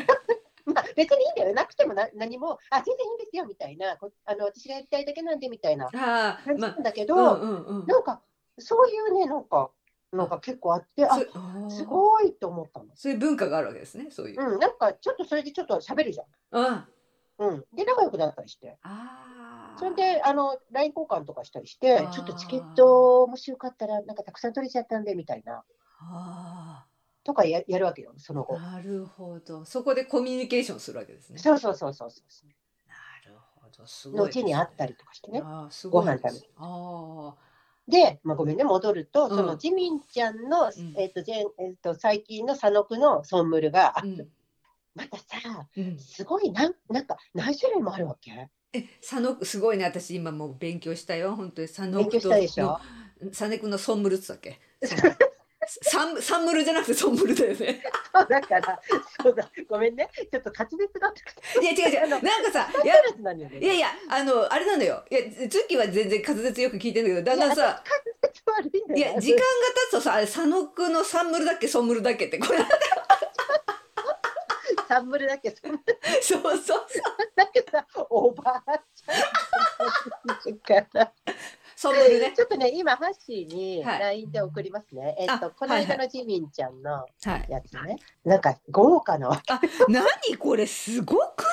[0.65, 7.88] まあ別にいいんだよ、なくてもな何も、あ、全然いいんですよみたいな、こあの私がやりたいだけなんでみたいなああ、感じまなんだけど、あ、うんうんうん。
[7.88, 8.21] なんか
[8.57, 9.71] そういうね、なんか、
[10.12, 11.17] なんか結構あって、あ
[11.69, 12.89] すごいと思ったの。
[12.95, 14.41] そういう文化があるわけですね、そういう。
[14.41, 16.27] うん、なんかちょっとそれでちょっと喋るじゃん。
[16.51, 16.88] うん。
[17.39, 18.77] うん、で、仲良くなったりして。
[18.84, 19.40] ああ。
[19.75, 25.63] それで、あの、LINE 交換とかしたりしてちょっとチケット、もしよかったら、なんかたくさん取れちゃったんで、みたいな、
[25.99, 26.86] あ
[27.23, 28.55] とかややるわけよ、そのあ、後。
[28.55, 29.65] なるほど。
[29.65, 31.39] そこでコミュニケーションするわけですね。
[31.39, 32.49] そうそうそうそうそう。
[32.88, 34.27] なるほど、すごいね。
[34.29, 35.41] 後に会ったりとかしてね。
[35.43, 36.05] ああ、すごい。
[36.05, 37.36] ご飯食べあ
[37.88, 44.03] で、まあ、ごめんね、戻ると、うんそのジミンちゃんの、んえっと前えっと最近の佐野区のソンムルが、あ。
[44.03, 44.27] うん。
[44.93, 45.97] またさ、うん。
[45.99, 49.86] すごいなん、なんか何種類もあるわけえ、佐野区すごいね。
[49.86, 51.36] 私今もう勉強したよ。
[51.36, 52.79] 本当に佐野勉強したでしょ？
[53.29, 54.60] 佐野区のソンムルっつったっけ。
[55.84, 57.84] サンサンムルじゃなくてソンムルだよね。
[58.29, 58.81] だから、
[59.21, 61.13] そうだ、ごめんね、ちょっと滑舌が
[61.62, 62.10] いや違う違う。
[62.10, 62.95] なんかさ、いや。
[63.60, 65.05] いやいやあのあれなんだよ。
[65.12, 67.84] いやツッキーは全然滑舌よく聞いてんだけど、だんだんさ。
[68.95, 71.67] いや、時間が経つとさあれ佐野区のサンムルだっけ？
[71.67, 72.60] ソンムルだっけってこれ
[74.91, 75.80] サンムルだけ、そんな
[76.21, 76.86] そうそうそう
[77.34, 81.13] だけさ、おばあちゃんから。
[81.77, 85.15] ソンムルねちょっとね、今、ハッシーにはい LINE で送りますね。
[85.17, 87.95] えっと、あこの間はいのジミンちゃんのはいやつね。
[88.25, 89.54] なんか、豪華なわけ。
[89.54, 91.45] あ何これすごく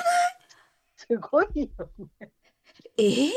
[0.97, 1.91] すごいよ。
[2.97, 3.03] え？
[3.03, 3.31] ー、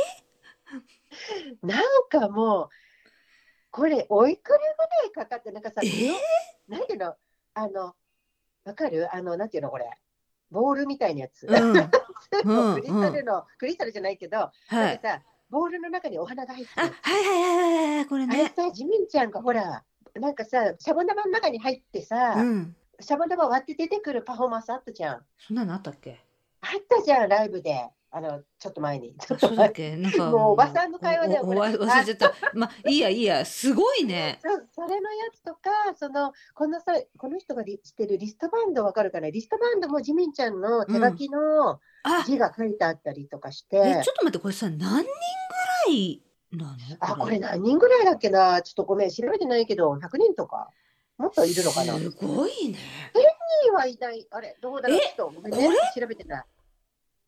[1.62, 2.70] なんかもう、
[3.70, 4.68] これ、おいくらぐら
[5.08, 5.88] いかかって、なんかさ、え？
[5.88, 6.14] ー
[6.68, 7.14] なんていうの、
[7.54, 7.94] あの、
[8.66, 9.14] わかる？
[9.14, 9.90] あの、なんていうの、これ。
[10.52, 11.48] ボールみたいなやつ。
[11.48, 16.94] クリスタルの、クリスタルじゃないけど、はいさ、ボールの中にお花が入ってある。
[17.02, 19.84] はいはいはいはいはいこれあれねさ、ジミンちゃんがほら、
[20.16, 25.26] なんかさ、シャボン玉の中に入ってさ、うんシャボン玉割って出てくるパフォーマンスあったじゃん。
[25.40, 26.24] そんなのあったっけ
[26.62, 27.90] あったじゃん、ライブで。
[28.14, 29.16] あの、ちょっと前に。
[29.18, 29.96] ちょっそうだけ？
[29.98, 31.62] なんかもうおばさんの会話だよこれ。
[31.62, 32.34] 忘れちゃった。
[32.54, 33.46] まあいいやいいや。
[33.46, 34.40] すごいね。
[34.42, 39.30] それのやつとか、その、このさ、この人がリしてるリストバンドわかるかな？
[39.30, 42.24] リストバンドもジミンちゃんの手書きのあ。
[42.26, 46.22] 字が書いてあったりとかして、えちょっと待ってこれさ何人ぐらい
[46.52, 46.76] なの？
[47.00, 48.62] あ、これ何人ぐらいだっけな？
[48.62, 50.70] ちょっとごめん、調べてないけど、100人とか、
[51.18, 51.98] もっといるのかな？
[51.98, 52.78] すごいね。
[53.64, 54.28] 人はいない。
[54.32, 54.98] あれ、どうだろう？
[54.98, 55.70] えちょっとごめんね。
[55.98, 56.46] 調べてない。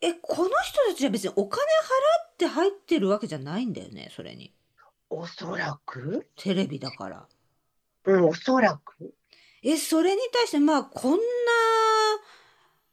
[0.06, 4.54] えこの人たちは別にお金払って入ってるわけじゃないんだよねそれに。
[5.10, 6.28] おそらく？
[6.36, 7.26] テレビだから。
[8.06, 9.14] うん、おそらく。
[9.64, 11.18] えそれに対してまあこんな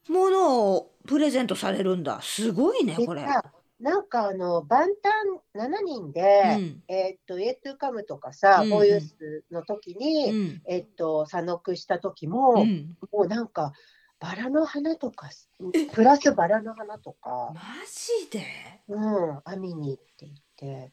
[0.09, 2.21] ものをプレゼントされるんだ。
[2.23, 3.23] すごいねでこれ。
[3.23, 3.43] さ
[3.81, 4.89] なんかあの、万端
[5.57, 6.21] 7人で、
[6.59, 6.83] うん。
[6.87, 10.63] えーっと、エイトゥカムとかさ、うんフォーユースの時に、うん。
[10.69, 12.95] えっと、佐野くした時も、うん。
[13.11, 13.73] もうなんか、
[14.21, 15.31] バラの花とか、
[15.93, 18.45] プラスバラの花とか、マジで？
[18.89, 20.93] うん、編みに行っていて、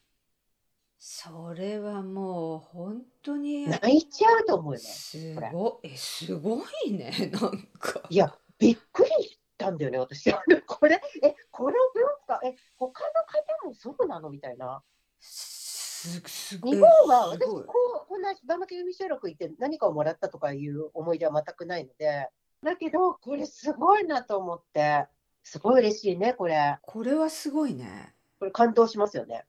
[0.97, 3.67] それはもう本当に。
[3.67, 4.85] 泣いちゃうと思うよね。
[4.85, 5.89] すごい。
[5.89, 8.01] えすごいねなんか。
[8.09, 10.31] いや、びっくりしたんだよね、私。
[10.65, 13.13] これ、え、この文化、え、他の
[13.61, 14.81] 方もそうなのみたいな。
[15.19, 17.65] すすごい日本は私、こう、
[18.07, 22.29] こんな万馬記組収録行って何かをもらったとかいう思い出は全くないので、
[22.63, 25.07] だけど、これすごいなと思って、
[25.43, 26.77] すごい嬉しいね、これ。
[26.81, 28.13] これはすごいね。
[28.39, 29.45] これ感動しますよね。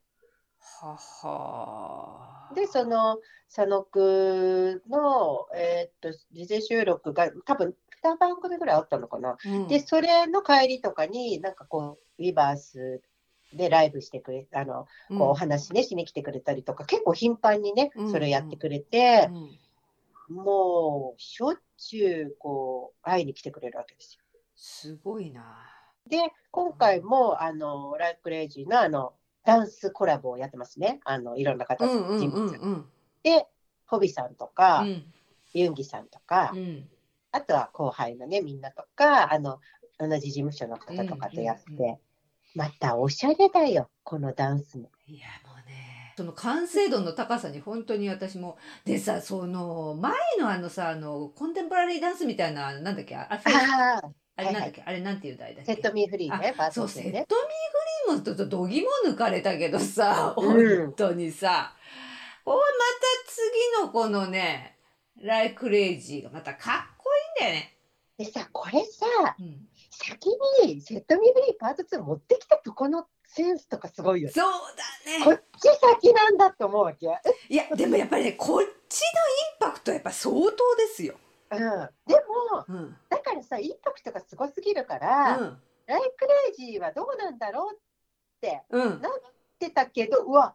[0.61, 2.55] はは。
[2.55, 3.19] で、その
[3.55, 9.37] 佐野くの、えーっと事前収録が多分2番組ぐらいあったのかな。
[9.45, 9.69] うん。
[9.69, 13.03] で、それの帰りとかに、なんかこう、ウィバース
[13.53, 19.29] でライブしてくれ、あの、こうお話ね、しに来てくれたりとか、結構頻繁にねうん、それやってくれて。
[20.31, 20.37] う、ん。
[20.37, 24.23] もう、しょっちゅう、こう、会いに来てくれるわけですよ。
[24.57, 25.43] すごいな
[26.07, 26.19] で、
[26.51, 29.15] 今回も、あの、ライクレイジーの、あの、
[29.45, 31.01] ダンスコラボをやってますね。
[31.05, 32.89] あの、いろんな方、うんうん人物うんうん
[33.23, 33.47] で、
[33.87, 35.13] ホビさんとか、うん
[35.55, 36.89] ユンギさんとか、うん
[37.31, 39.61] あとは後輩のね、みんなとか、あの、
[39.99, 41.99] 同じ事務所の方とかとやって、うんうんう
[42.55, 44.91] またおしゃれだよ、このダンスも。
[45.07, 45.27] いや
[46.19, 57.23] その完成度の高さに本当に私もでさその前のあのさあのコンテンポラリーダンスみたいななんだっけああああ、あれなんだっけ、あれなんていう題だっけセットミーフリーね、パーそうセットミー。
[57.23, 57.35] フ
[58.09, 61.73] リーもちょっとどぎも抜かれたけどさうん本当にさ、
[62.45, 63.33] おまた
[63.81, 64.77] 次のこのね
[65.23, 67.77] ライクレイジーがまたかっこいいんだよね。
[68.19, 69.07] でさ、これさ、
[69.39, 70.29] うん先
[70.65, 74.33] にセットミーフリーパート2持ってきたとこのセンスとかすごいよね。
[74.33, 75.69] そうだねこっち
[76.03, 77.07] 先なんだと思うわけ。
[77.49, 78.69] いやでもやっぱりねこっちのイン
[79.61, 80.41] パクトはやっぱ相当
[80.77, 81.15] ですよ。
[81.51, 81.59] うん。
[81.59, 86.27] でも、うんだからさ、インパクトがすごすぎるかうら、んライク
[86.59, 87.79] レイジーはどうなんだろうっ
[88.41, 89.13] てうんなっ
[89.59, 90.55] てたけど、うわ、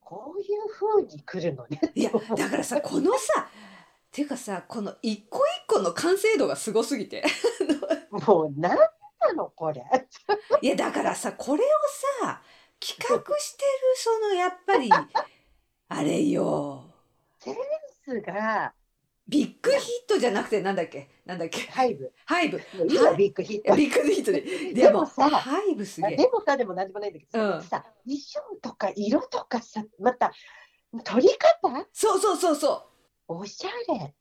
[0.00, 1.80] こういう風に来るのね。
[1.94, 7.24] いやだからさこのさっていうかさこの一個一個の完成度がすごすぎて
[8.10, 8.78] もう、なん
[9.20, 9.84] なの、これ。
[10.62, 11.66] いやだからさこれを
[12.22, 12.42] さ
[12.80, 14.90] 企画してるそのやっぱり
[15.88, 16.84] あれよ。
[17.38, 17.56] セン
[18.04, 18.72] スが、
[19.28, 21.08] Big Hit じゃなくてなんだっけ？
[21.24, 21.60] なんだっけ？
[21.70, 22.58] HYBE。HYBE。
[22.58, 24.40] もういいよ、 Big Hit。Big Hit で。
[24.74, 26.16] でもさ HYBE すげえ。
[26.16, 27.62] でもさ、でも何でもないんだけどさ、うん。
[27.62, 30.32] さ衣装とか色とかさ、また、
[31.04, 31.86] 撮り方？
[31.92, 32.90] そうそうそうそ
[33.28, 33.98] おしゃれ。
[34.06, 34.14] う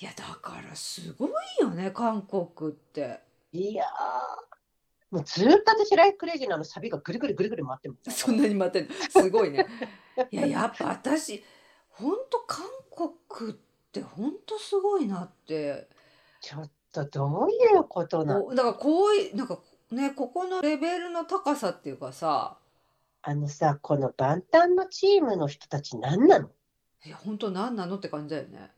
[0.00, 1.30] いやだからすごい
[1.60, 3.20] よね韓国って
[3.60, 8.10] いやー、もうずーっと私、ライクレイジーのあのサビがぐるぐるぐるぐる回ってます。
[8.12, 8.94] そんなに待ってんの？
[9.10, 9.66] すごいね。
[10.30, 11.42] いややっぱ私
[11.90, 12.64] ほんと韓
[13.28, 13.54] 国っ
[13.90, 15.88] てほんとすごいなって。
[16.40, 18.54] ちょっとどういうことなの？
[18.54, 19.58] だからこういうなんか
[19.90, 22.58] ねここのレベルの高さっていうかさ。
[23.22, 26.50] あのさ、この万端のチームの人たち何なの？
[27.04, 28.70] いや本当何なのって感じだよね。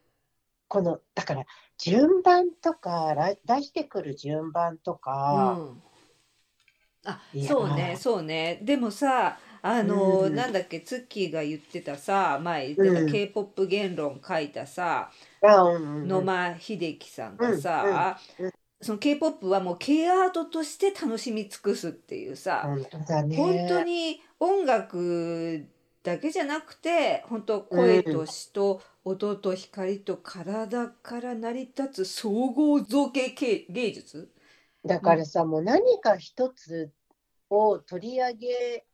[0.70, 1.44] この、だから、
[1.78, 5.82] 順番とか、ら出してくる順番とうか、ん、
[7.04, 8.60] あそうねそうね。
[8.62, 10.34] でもさあの、うん。
[10.34, 13.12] なんだっけツッキーが言ってたさ前言ってたうん。
[13.12, 15.10] K p o p 言論書いたさ、
[15.42, 18.52] あうん野間秀樹さんがさ、うんうん。
[18.80, 23.36] その k p o p はもう K アートとして楽しみ尽くすっていうさ、本当だね。
[23.36, 25.66] 本当に音楽
[26.02, 34.30] だけじゃなくて本当声と詩と音と光と体から成り立つ総合造形芸芸術？
[34.84, 36.90] だからさ、もう何か一つ
[37.50, 38.84] を取り上げ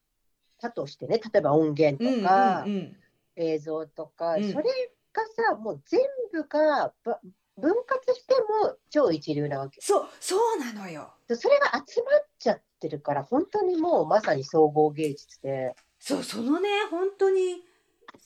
[0.61, 2.97] たとしてね、例えば音源うんうんとかうん。
[3.37, 4.53] 映像とか、うん。
[4.53, 6.01] それがさ、もう全
[6.33, 7.21] 部がば
[7.57, 9.81] 分割しても超一流なわけ。
[9.81, 11.13] そうそうなのよ。
[11.29, 15.75] でそれが集まっちゃってるから、本当にもうまさに総合芸術で、
[16.07, 17.65] そうそのね本当に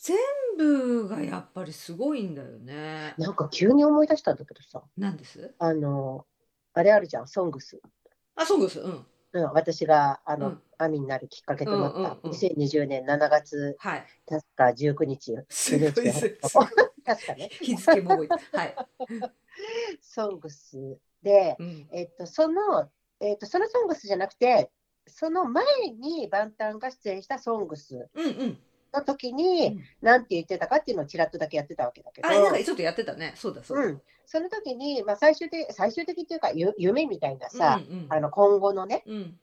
[0.03, 0.19] 全
[0.59, 3.15] 部がやっぱりすごいんだよね。
[3.17, 5.55] なんか急に思い出したんだけどさ、なんです？
[5.59, 6.27] あの、
[6.75, 7.81] あれあるじゃん、ソングス。
[8.37, 9.07] あそうですうん。
[9.33, 10.63] うん、私があの、うん。
[10.77, 14.05] アミになるきっかけとなった、うんうんうん2020年7月、はい。
[14.29, 16.27] 確か19日、すごいです。
[16.27, 16.39] NHK
[17.03, 18.57] 確かね、 日付も覚えて。
[18.57, 18.77] はい、
[20.03, 22.91] ソングスで、うん、えっと、その、
[23.21, 24.71] えっと、そのソングスじゃなくて、
[25.11, 25.65] その前
[25.99, 28.59] に万端が出演したソングスうんうん。
[28.93, 29.85] の時に、うん。
[30.03, 33.35] なんて言ってたかっていうのをちらっとだけやってたわけだけど、あなんかちょっとやってたね。
[33.37, 38.07] そうだそうだ、うん、その時に、まあ、最終的最終的っていうか、ゆ夢みたいなさ、うんうん。
[38.09, 39.39] あの今後のね、うん。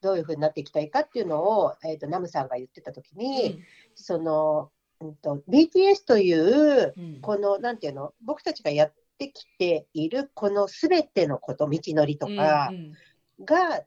[0.00, 3.60] どういうふうになっていきたいかっていうのを、えっとナムさんが言ってた時に、
[3.94, 7.20] その、うんと、BTS という、うん。
[7.20, 12.92] この、なんていうの、僕たちがやっってきているこのすべてのこと、道のりとかうん
[13.38, 13.44] うん。
[13.44, 13.82] が、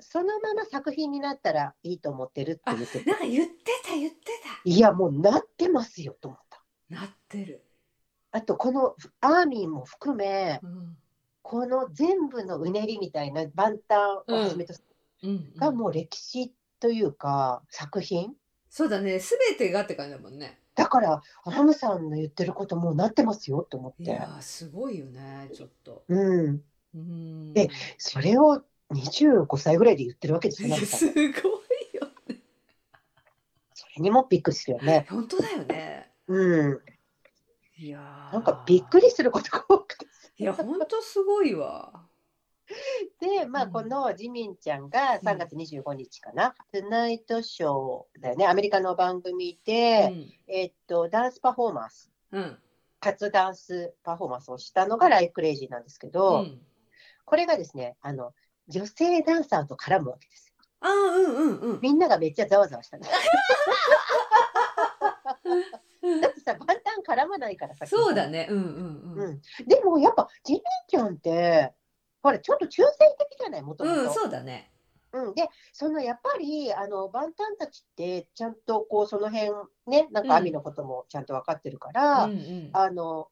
[0.00, 3.54] そのまま作品になったらいいと思ってるってあ言っててなんか言って
[3.86, 4.18] た言って
[4.64, 6.58] いや、もうなってますよと思った。
[6.90, 7.64] たなってる、
[8.32, 10.96] あと、このアーミーも含め、うん。
[11.42, 14.84] この全部のうねりみたいな万端をはじめとす
[15.22, 18.34] うんうんがもう歴史というか作品。
[18.68, 19.18] そうだね。
[19.18, 20.60] 全てがって感じだもんね。
[20.74, 24.04] だからハムさんの言ってることもうなってますよと思って。
[24.04, 26.04] いやーすごいよねちょっと。
[26.08, 26.62] うん。
[26.94, 27.52] うん。
[27.52, 31.32] でそれを25歳ぐらいで言ってるわけですよすごいよ
[33.74, 35.06] それにもびっくりするよね。
[35.08, 36.10] 本当だよね。
[36.26, 36.80] うん。
[37.78, 38.32] いやー。
[38.34, 40.06] なんかびっくりすることが多くて。
[40.38, 42.06] いや本当すごいわ。
[43.20, 43.72] でまあうん。
[43.72, 48.46] このジミンちゃんが3月25日かな「トゥナイトショー」だよね。
[48.46, 50.12] アメリカの番組で、
[50.46, 52.10] えっとダンスパフォーマンス。
[52.32, 52.58] うん。
[53.32, 56.60] ダンスパフォーマンスをしたのがライフクレイジーなんですけど、うん。
[57.24, 58.34] これがですね、あの、
[58.70, 60.54] 女性ダンサーと絡むわけですよ。
[60.80, 63.00] あーうんうんうんみんながめっちゃざわざわしたん。
[66.20, 66.78] だってさ、万端
[67.24, 67.86] 絡まないからさ。
[67.86, 68.64] そうだねうんうん
[69.16, 69.40] ううんん。
[69.66, 71.74] でもやっぱ、ジミンちゃんって、
[72.22, 72.92] ほら、ちょっと中性
[73.30, 74.12] 的じゃない、もともうんと。
[74.12, 74.72] そうだね
[75.12, 75.34] うん。
[75.34, 79.50] で、そのやっぱり、あの、万端たちって、ちゃんとこう、その辺、
[79.86, 83.28] ね、なんか、アミのこともちゃんと分かってるから、うんうんあの、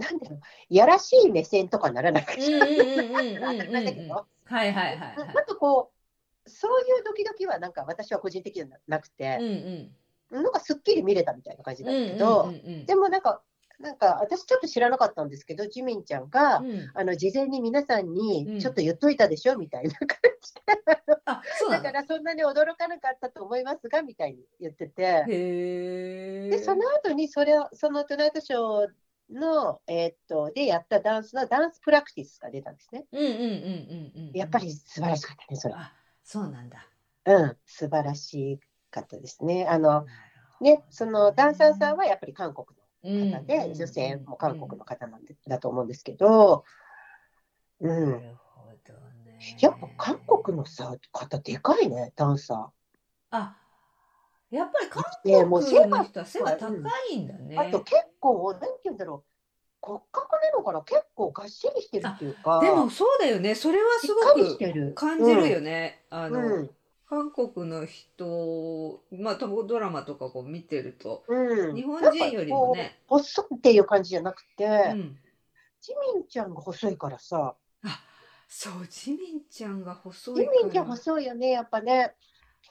[0.00, 2.24] なんだろう、やらしい目線とかならない。
[2.24, 4.26] うんうんだけど。
[4.44, 5.16] はいはいはいはい。
[5.16, 5.92] なんかこ
[6.46, 9.38] う、そういうドキドキはなんか私は個人的じゃなくうんて、
[10.32, 10.42] うん。
[10.42, 12.86] なんかすっきり見れたみたいな感じなんだけうど、んうんうん。
[12.86, 13.42] でもなんか、
[13.78, 16.90] なんか私ちょっと知らなかったんですけど、ジミンちゃんが、うん。
[16.94, 18.14] あの事前に皆さんうん。
[18.14, 20.08] にちょっと言っといたでしょ、みたいな感
[20.42, 20.60] じで、
[21.70, 28.88] だからそんなに驚かなかったと思いますがみたいに言ってて、でその後にそれをそのトゥナイトショー
[29.32, 33.06] の、えーっとでやったダンスのダンスプラクティスが出たんですね。
[33.12, 35.74] うんうんうんうんうんやっぱり素晴らしかったね、それ。
[35.76, 36.86] あそうなんだ。
[37.26, 39.66] うん、素晴らしかったですね。
[39.66, 40.06] あの
[40.60, 42.66] ね、そのダンサーさんはやっぱり韓国
[43.02, 46.64] の方で、うん女性も韓国の方なんで、だと思うんですけど、
[47.80, 49.56] う、なんるほどね。
[49.60, 52.70] やっぱ韓国のさ方でかいね、ダンサ
[53.30, 53.56] あ
[54.50, 56.68] やっぱり韓国の人は背が高
[57.10, 57.56] いんだね。
[57.56, 57.68] ー。
[57.68, 59.30] あと結構、なんて言うんだろう、
[59.80, 63.54] 骨格なのかな、結構がっしりしてるっていうか、でもそうだよね。
[63.54, 66.70] それはすごく感じるよね、あの、うん、
[67.08, 71.24] 韓国の人まあドラマとかこう見てると。
[71.28, 72.98] うん、日本人よりもね。
[73.06, 75.18] 細いっていう感じじゃなくて、うん。
[75.80, 77.54] ジミンちゃんが細いからさ、
[78.48, 80.62] そうジミンちゃんが細ジいから。
[80.62, 82.14] ミンちゃん細いよね、やっぱね。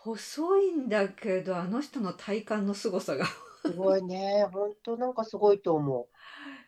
[0.02, 3.26] 細いんだけどあの人の体幹の凄さが。
[3.66, 6.08] すごいね、本当なんかすごいと思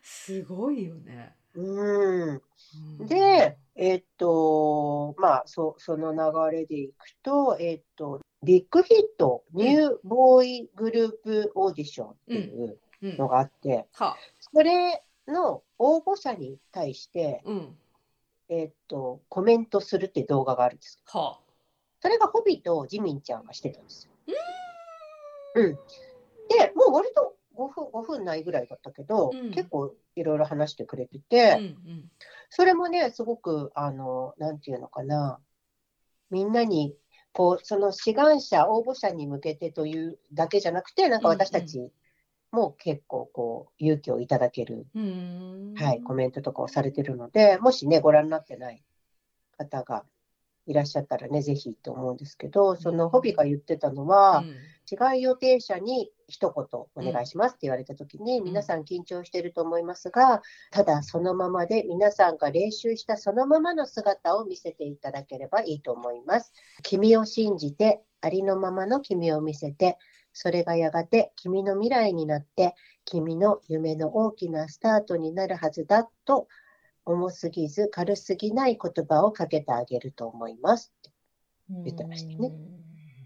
[0.01, 1.35] すごいよね。
[1.55, 1.61] う。
[1.61, 2.41] うん。
[2.99, 3.07] うん。
[3.07, 14.17] で、えっと、まあ、そその流れでいくと、えっと、 Big Hit、ニューボーイグループオーディションっていううん、のがあって、は
[14.53, 17.77] それの応募者に対して、うん。
[18.49, 21.01] えっと、コメントするって動画があるんです。
[21.05, 21.39] は
[22.01, 24.11] それがホビとジミンちゃんがしてたんですよ。
[25.55, 25.75] うん。
[26.49, 29.51] で、もう割と5分、5分ないぐらいだったけど、うん。
[29.51, 32.11] 結構いろいろ話してくれてうて、んうん。
[32.49, 35.39] それもね、すごく、あの、なんていうのかな、
[36.31, 36.95] みんなに、
[37.33, 41.91] こう、その志願者、応募者に向けてというだけじゃなくて、なんか私たち
[42.51, 45.75] も結構、こう、勇気をいただける、うーん。
[45.75, 48.83] はい、コメントとかをされてるので、もしね、ご覧になってない
[49.57, 50.03] 方が
[50.67, 54.55] いらっしゃったらね、ぜひと思うんですけど、そのホビが言ってたのは、うん。
[54.85, 58.43] 志願予定者に一言お願いしますって言われたときに、ん。
[58.43, 66.51] 皆さん緊張してると思いますが、ただそのままで皆さんが練習したそのままの姿を見せていただければいいと思います。
[66.83, 69.97] 君を信じて、ありのままの君を見せて、
[70.33, 76.47] それがやがて君の未来になって、君の夢の大きなスタートになるはずだと、
[77.05, 80.93] 重すぎず軽すぎない言葉をかけてあげると思います。
[81.69, 82.51] 言ってましたね。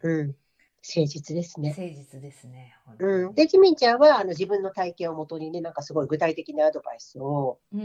[0.03, 1.69] うん、誠実ですね。
[1.69, 2.75] 誠実ですね。
[2.99, 7.83] うん、で、ジミンちゃんはあの自分の体験をもとにね、なんかすごい具体的なアドバイスをうんう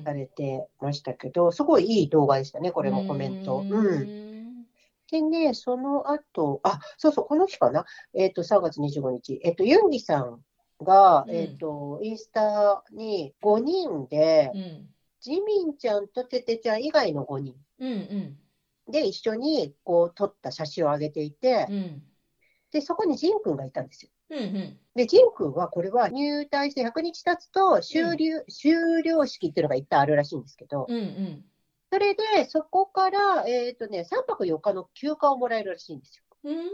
[0.00, 0.02] ん。
[0.04, 3.58] されてましたけど、すごいいい動画でしたね、これもコメント。
[3.58, 4.66] ううん、ん
[5.10, 7.84] でね、その後、あ、そうそう、この日かな、
[8.14, 10.40] えっ、と、3月25日、えっ、と、ユンギさん
[10.82, 11.34] が、うん。
[11.34, 14.88] えっ、と、インスタに5人で、うん
[15.20, 18.36] ジミンちゃんとテテちゃん以外の5人うんうん
[18.90, 22.02] で一緒にこう撮った写真を上げていて、うん
[22.72, 24.10] で、そこにジンくんがいたんですよ。
[24.30, 24.78] うんうん。
[24.94, 31.44] で、ジン君はこれは入隊して100日経つと終了、終了式っていうのが一旦あるらしいんですけど、うんうん。
[31.92, 36.24] それでそこから、えっ、とね、3泊4日の休暇をもらえるらしいんですよ。
[36.44, 36.64] うーん。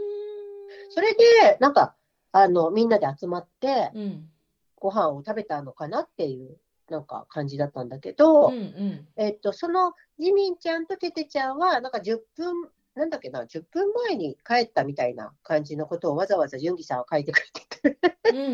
[0.89, 1.95] それで、なんか、
[2.31, 4.29] あの、みんなで集まって、うん。
[4.79, 6.59] ご飯を食べたのかなっていう、
[6.89, 9.07] なんか感じだったんだけど、うんうん。
[9.15, 17.45] えっと、そのジミンちゃんとテテちゃんは、なんか10分、なんだっけな、10分前に帰ったみたいな感じのことをわざわざ純喜さんは書いてくれ
[17.91, 18.51] てて、うんうんうん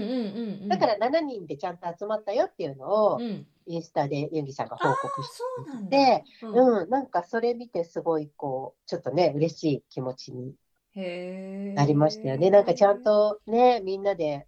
[0.64, 0.70] うん。
[0.70, 3.48] だから7人でちゃんと集まったよっていうのをう、ん。
[3.66, 5.90] インスタで純喜さんが報告しそうなんだ。
[5.90, 10.56] て、うんうん、なんかそれ見てすごいこう、ちょっとね、嬉しい気持ちに。
[10.96, 12.52] なりましたよね。
[12.52, 13.02] なんかちゃん。
[13.04, 14.48] とね、みんなでこ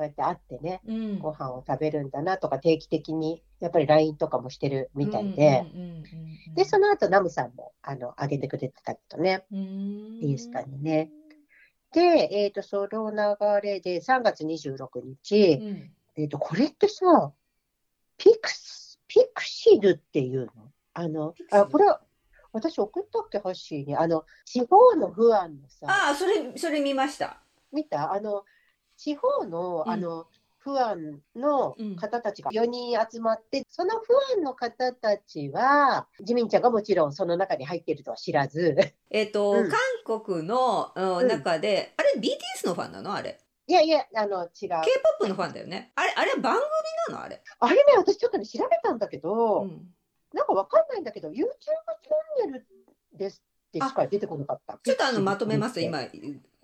[0.00, 1.18] うやって会ってね、うん。
[1.18, 5.64] ご飯を食べるんだなとか定期的にやっぱり LINE とかもしてるみたいで。
[6.56, 9.44] で、その後ナムさんもあの上げてくれてたけどね。
[9.50, 11.10] インスタにね。
[11.92, 13.16] で、えっ、と、その流
[13.62, 15.90] れで3月26日、うん。
[16.16, 17.32] えっ、と、これってさ、
[18.16, 20.52] ピクス、ピクシルっていうの？
[20.94, 22.00] あのあ、これは、
[22.52, 23.96] 私送ったっけ、ハッシーに？
[23.96, 27.40] あの、地方の不安のさ、ああ、それ、それ見ました。
[27.72, 28.12] 見た？
[28.12, 28.44] あの、
[28.96, 30.26] 地方の、うんあの、
[30.58, 43.14] 不安のうん方たちが4人集まって、その不安の方たちは、ジミンちゃんがもちろんその中に入っているとは知らず、えっと、 うん韓国のうんうん中で、あれ BTS のファンなの？
[43.14, 43.38] あれ。
[43.66, 44.48] いやいや、あの、違う。
[44.48, 45.92] K-POP のファンだよね。
[45.94, 46.64] あれ、あれ番組
[47.14, 47.24] なの？
[47.24, 47.42] あれ。
[47.60, 49.94] あれね、私ちょっとね、調べたんだけど、うん
[50.34, 52.66] なんかわかんないんだけど、YouTube チャンネル
[53.12, 54.80] ですってしか出てこなかった。
[54.82, 56.00] ちょっとあの、まとめます今、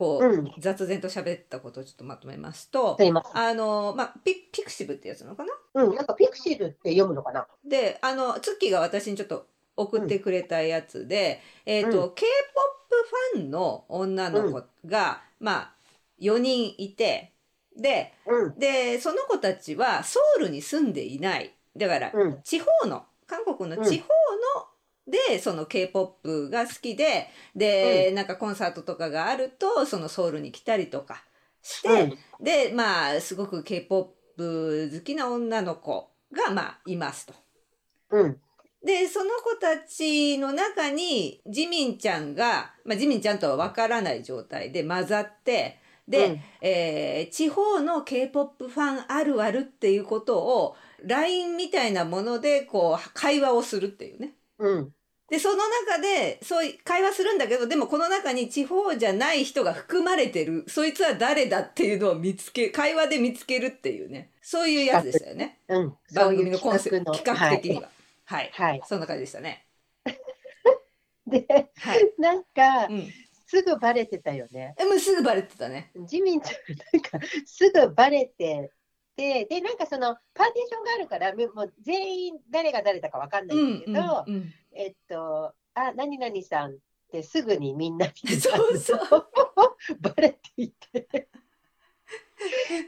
[0.01, 0.53] こうう、ん。
[0.59, 3.31] 雑然と喋ったことをちょっとまとめますとす。
[3.35, 5.53] あの、まあ、ピピクシブってやつなのかな？
[5.75, 7.47] うん、なんかピクシルって読むのかな？
[7.63, 9.47] で、あの、ツッキーが私にちょっと
[9.77, 15.73] 送ってくれたやつで、えっ、と、う K-POP ファンの女の子が、まあ、
[16.19, 17.35] 4人いて、
[17.77, 21.53] で、うん、で、その子たちはソウルに住んでいない。
[21.77, 24.09] だから、うん、地方の、韓国の地方
[24.59, 24.67] の、
[25.11, 31.25] で、その K-POP が好きで、で、なんかコンサートとかがあると、そのソウルに来たりとか
[31.63, 37.35] して、で、まあ、すごく K-POP 好きな女の子が、まあ、いますと。
[38.11, 38.41] うん、うん、
[38.85, 46.41] で、その子たちの中に、ジミンちゃんが、まあ、ジミンちゃんとはわからない状態で混ざって、で、うん。
[46.61, 54.35] えー地方の K-POP ファンあるあるっていうことを、LINE みたいなもので、こう、会話をするっていうね。
[54.59, 54.95] うん、
[55.31, 55.57] で、その
[55.87, 64.33] 中で、そういう会話するんだけど、でもこの中に地方じゃない人が含まれてる、そいつは誰だっていうのを見つけ、会話で見つけるっていうね。
[64.43, 65.61] そういうやつでしたよね。
[65.69, 65.97] うん。
[66.13, 67.89] 番組のコンセプト、企画的には。
[68.25, 68.51] はい。
[68.53, 68.71] はい。
[68.71, 68.83] はい。
[68.85, 69.67] そんな感じでしたね。
[71.27, 72.13] で、はい。
[72.19, 73.09] なんかう、ん。
[73.47, 74.75] すぐバレてたよね。
[74.79, 75.93] え、もうすぐバレてたね。
[76.07, 78.73] ジミンちゃん、なんか、すぐバレて
[79.17, 84.55] て、で、なんかその、パーテーションがあるから、みもう全員誰が誰だかわかんなうんんだけど、うんうん。
[84.73, 86.77] えっと、あ、何々さんっ
[87.11, 88.99] てすぐにみんなにそうそう。
[90.01, 91.29] バレていて。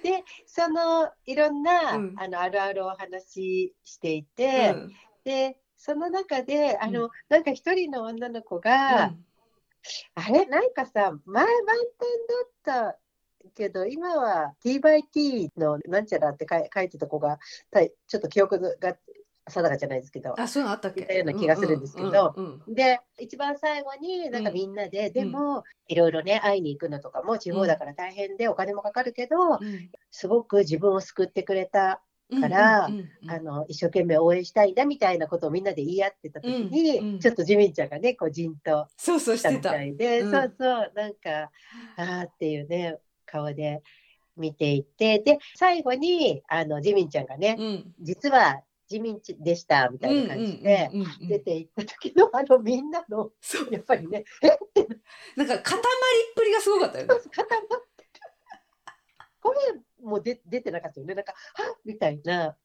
[0.03, 2.15] で、そのいろんな、うん。
[2.17, 4.93] あのあるあるをお話ししていて、うん。
[5.25, 9.13] で、その中で、あの、うなんか一人の女の子が、
[10.15, 10.47] あれ？
[10.47, 11.77] なんかさ、前満
[12.65, 12.99] 点だった
[13.55, 17.39] けど、今は T by T のなんちゃらって書い書いてた子が、
[17.71, 18.97] たいちょっと記憶が
[19.49, 21.01] 定かじゃないですけど、あ、そういうのあったっけ？
[21.01, 22.75] いたような気がするんですけどうんうんうん。
[22.75, 29.91] で、一番最後になんかみんなで、でも、いろいろね、会いに行くのとかも地方だから大変でお金もかかるけど、うん。
[30.11, 39.51] すごく自分を救ってくれた、うんからうんうんうんあの、一生懸命応援したいんだみたいなことをみんなで言い合ってた時に、うんうんちょっとジミンちゃんがね、こう、じんとそうそうした。
[39.51, 39.71] みた。
[39.73, 40.31] たいで、うん。
[40.31, 41.51] そうそう、なんか、
[41.97, 42.97] あーっていうね、
[43.33, 43.83] 顔で
[44.37, 47.95] 見ていて、で、最後に、あの、ジミンちゃんがね、うん。
[48.01, 50.91] 実はジミンちでした、みたいな感じで、
[51.23, 53.31] 出ていった時の、 あの、みんなの。
[53.71, 54.87] やっぱりね、えって、
[55.37, 55.83] なんか塊っ
[56.37, 57.15] ぷりがすごかったよね。
[57.15, 58.11] 固まってる。
[59.41, 59.57] 声
[60.03, 61.15] も出出てなかったよね。
[61.15, 62.57] なんか、はっみたいな。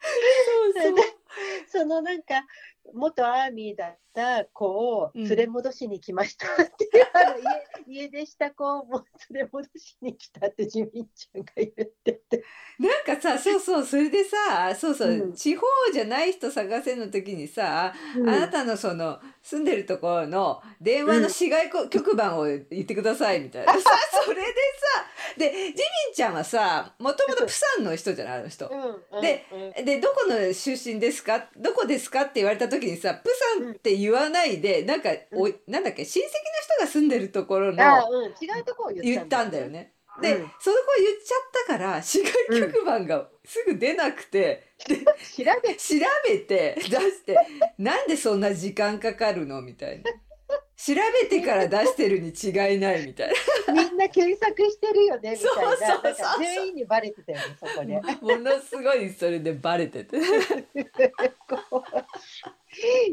[0.00, 0.96] そうそう。
[1.68, 2.46] そのなんか、
[2.92, 7.38] 元アーミーだった子を連れ戻しに来ましたって、あの
[7.86, 11.72] 家家出した子を連れ戻しに来たってジミンちゃんが言っ
[12.04, 12.44] てて。
[12.78, 15.62] なんかさ、そうそう、それでさ、そうそう、うん地方
[15.92, 23.72] じゃない人探せの時にさ、うんあなたのその住んでるところの電話の市外こ局番を言ってくださいみたいな。
[23.80, 23.80] さ、
[24.24, 25.04] それでさ、
[25.36, 25.74] で、ジミン
[26.14, 28.68] ちゃんはさ、もともとプサンの人じゃないあの人。
[28.68, 31.48] うんでうんで、どこの出身ですか？
[31.56, 32.22] どこですか？
[32.22, 35.84] って言われた時にさ、プサンって言わないで、なんか、おいなん。
[35.84, 36.30] だっけ、親戚の
[36.76, 37.82] 人が住んでるところの
[38.40, 39.92] 違うとこを言言ったんだよね。
[40.22, 40.50] で、うん。
[40.60, 42.32] その子言っちゃったから市外
[42.70, 45.94] 局番がすぐ出なくて、調べ調
[46.28, 47.36] べて出して
[47.78, 49.60] なんでそんな時間かかるの？
[49.60, 50.10] みたいな
[50.76, 53.32] 調べてから出してるに違いないみたい
[53.68, 56.36] みんな検索してるよねみたいな。
[56.38, 58.00] 全員にバレてたよね、そこで。
[58.00, 60.16] なものすごいそれでバレてて。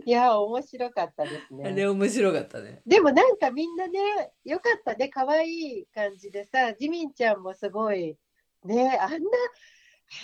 [0.06, 1.88] いや、面白かったですあれね。
[1.88, 2.82] 面白かったね。
[2.86, 8.18] でもなんかみんなね、よかったね、可愛い感じでさ、ジミンちゃんもすごい、
[8.66, 9.18] ね、あんな、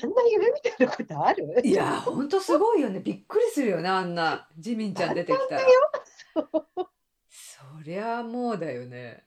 [0.03, 1.61] あんな夢みたいなことある？
[1.63, 2.99] いやほんとすごいよね。
[2.99, 5.61] びっくりするよねあんなジミンちゃん出てきたら。
[6.33, 6.89] そ
[7.87, 9.23] りゃもうだよね。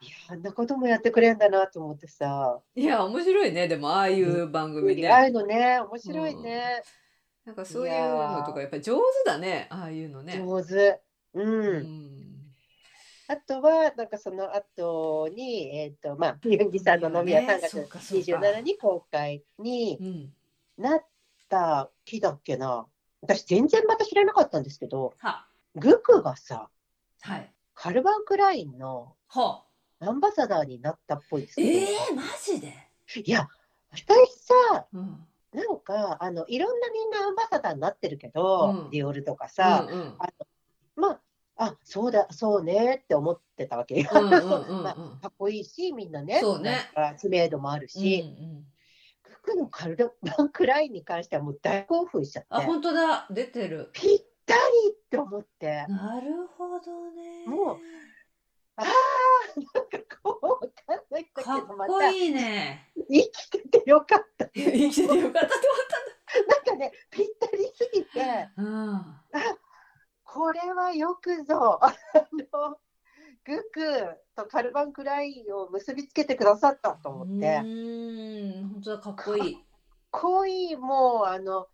[0.00, 2.60] いや、あんなこともやってくれるんだなと思ってさ。
[2.74, 3.68] いや面白いね。
[3.68, 5.08] でもああいう番組ね。
[5.08, 6.82] ああいうのね、面白いね。
[7.46, 10.38] なんかそういうのとかやっぱり上手だねああいうのね。
[10.38, 11.00] 上手。
[11.34, 11.40] う。
[11.40, 11.82] うん。
[11.82, 12.34] ん
[13.28, 20.32] あとは、なんかその後に、えっ、と、まあ、ユンギさんの飲みは3ね月そうかそうか27日公開にうん。
[20.76, 21.06] なっ
[21.48, 22.86] た日だっけな。
[23.22, 25.46] 私全然また知らなかったんですけど、は。
[25.76, 26.68] グクがさ、
[27.22, 29.64] はいカルバン・クラインのは
[30.00, 32.74] アンバサダーになったっぽいですよえー、マジで、
[33.24, 33.48] いや、
[33.90, 34.04] 私
[34.40, 38.90] さ、うん、なんか、あの、いろんなみんなアンバサダーになってるけど、うん。
[38.90, 40.18] ディオールとかさ、うんうん。
[40.96, 41.20] まあ、
[41.56, 44.10] あ、そうだ、そうねって思ってたわけよ。
[44.12, 44.82] うんうんうんうん。
[44.84, 46.90] まあ、かっこいいし、みんなね、そうね。
[46.94, 48.66] なんか知名度もあるし、うん
[49.22, 53.26] ククのカルバンクラインに関してはもう大興奮しちゃって、あ本当だ。
[53.30, 53.90] 出てる。
[53.92, 54.60] ぴったり
[54.92, 57.46] って思って、なるほどね。
[57.46, 57.78] もう
[58.76, 58.86] ああ、
[59.56, 61.92] なんかこう、わかんないんだけかど、また。
[61.92, 62.90] っこいいね。
[63.08, 64.46] 生きててよかった。
[64.54, 69.42] 生きててよかったってなんかね、ぴったりすぎて、思ったあ
[70.24, 71.94] これはよくぞ、あ
[72.52, 72.78] の、
[73.44, 78.68] グクとカルバンクラインを結びつけてくださったとうんう思って、ーん。
[78.70, 79.64] 本当だかっこいい。
[80.10, 81.68] 恋もう、あの、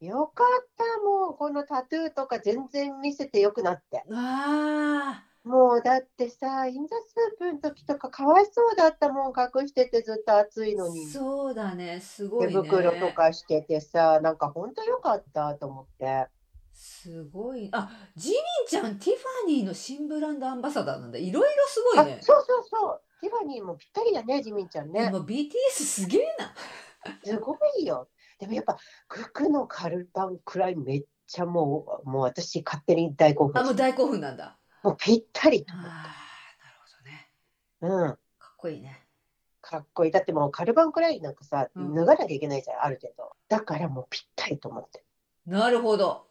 [0.00, 4.04] よかった、もう、このタトゥーとか全然見せてよくなって。
[4.12, 11.06] あもう、だってさ、インザスープの時とかかわいそうだったもん、隠しててずっと暑いのに。
[11.06, 16.26] そうだねすご手いね袋とかしててさ、なんか本当よかったと思って。
[16.72, 18.38] すごいあジミン
[18.68, 23.00] ちゃんティファニーの新ブランドアンバサダーなんだいろいろすごいあ、ねそうそうそう。
[23.20, 25.06] ティファニーもぴったりだね、ジミンちゃんね。
[25.06, 26.54] でも BTS すげえな
[27.24, 28.08] すごいよ。
[28.38, 28.76] でもやっぱ、
[29.08, 35.98] ククのカルバンクラインめっちゃもう、もう私勝手に大興奮あもう大興奮なんだもうぴったりと思っなる
[36.80, 37.28] ほどね
[37.80, 37.86] て。
[37.86, 38.16] うん。
[38.38, 39.04] かっこいいね
[39.60, 40.10] かっこいい。
[40.12, 43.36] だってもうカルバンクラインなんかさ、うん脱がなきゃいけないじゃん、ある程度。
[43.48, 45.04] だからもうぴったりと思って。
[45.46, 46.26] なるほど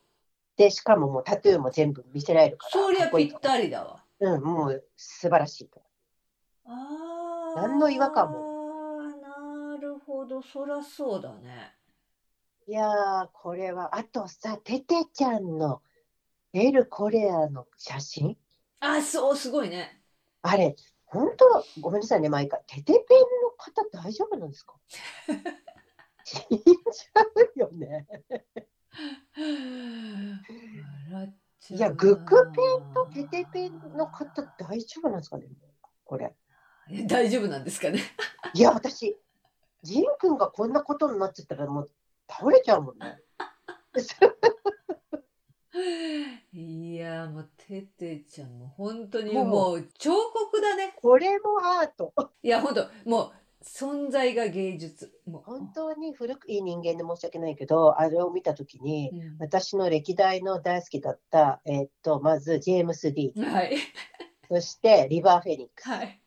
[0.55, 2.71] で、しかももうタトゥーも全部見せられるから。
[2.71, 5.81] そりゃぴったりだわうん、もう素晴らしいと。
[6.65, 11.76] あー何の違和感なるほどそりゃそうだね
[12.67, 15.81] いやー、これは、あとさ、テテちゃんの
[16.53, 18.37] エル・コレアの写真？
[18.81, 20.01] あそうすごいね
[20.41, 22.61] あれ、本当ごめんなさいね、毎回。
[22.67, 24.75] テテペンの方大丈夫なんですか？
[26.25, 27.21] 死んじゃ
[27.55, 28.05] うよね。
[31.69, 35.47] いや、グクペンとテテペンの方大丈夫なんですかね？
[36.03, 36.35] これ。
[36.91, 38.01] え大丈夫なんですかね？
[38.53, 39.17] いや、私、
[39.83, 41.91] ジン君がこんなことになっちゃったらもう
[42.29, 43.17] 倒れちゃうもんね。
[46.51, 49.87] いやもうててちゃんも本当にもう。
[49.97, 50.93] 彫刻だね。
[50.95, 52.13] これもアート。
[52.41, 53.31] いや本当もう
[53.63, 55.11] 存在が芸術。
[55.25, 55.41] もう。
[55.43, 59.37] 本当に古くいい人間で申し訳ないけど、あれを見たときに、うん。
[59.39, 63.41] 私の歴代の大好きだった、えっと、まずジェームス・ディー。
[63.41, 63.77] ン、はい。
[64.49, 66.21] そしてリバー・フェニックス、はい。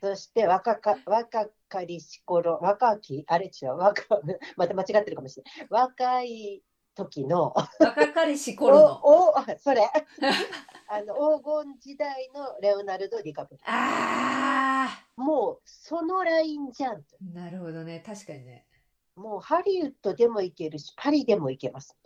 [0.00, 4.02] そして若か若かりし頃、若き、あれ違う、若
[4.56, 5.66] また間違ってるかもしれない。
[5.70, 6.62] 若い
[6.94, 9.80] 時の、若かりし頃のおおあそれ
[10.88, 15.22] あの黄金時代のレオナルド・ディカプリあオ。
[15.22, 18.66] もうそのラインじゃんなるほどね確かにね
[19.14, 21.96] もうハリウッドでも行けるし、パリでも行けます。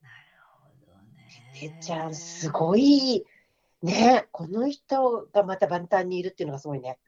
[0.00, 0.14] なる
[0.60, 1.28] ほどね
[1.58, 3.26] てっちゃん、すごい。
[3.82, 6.98] ね、この人がまた万端にいるっていうのがすごいね。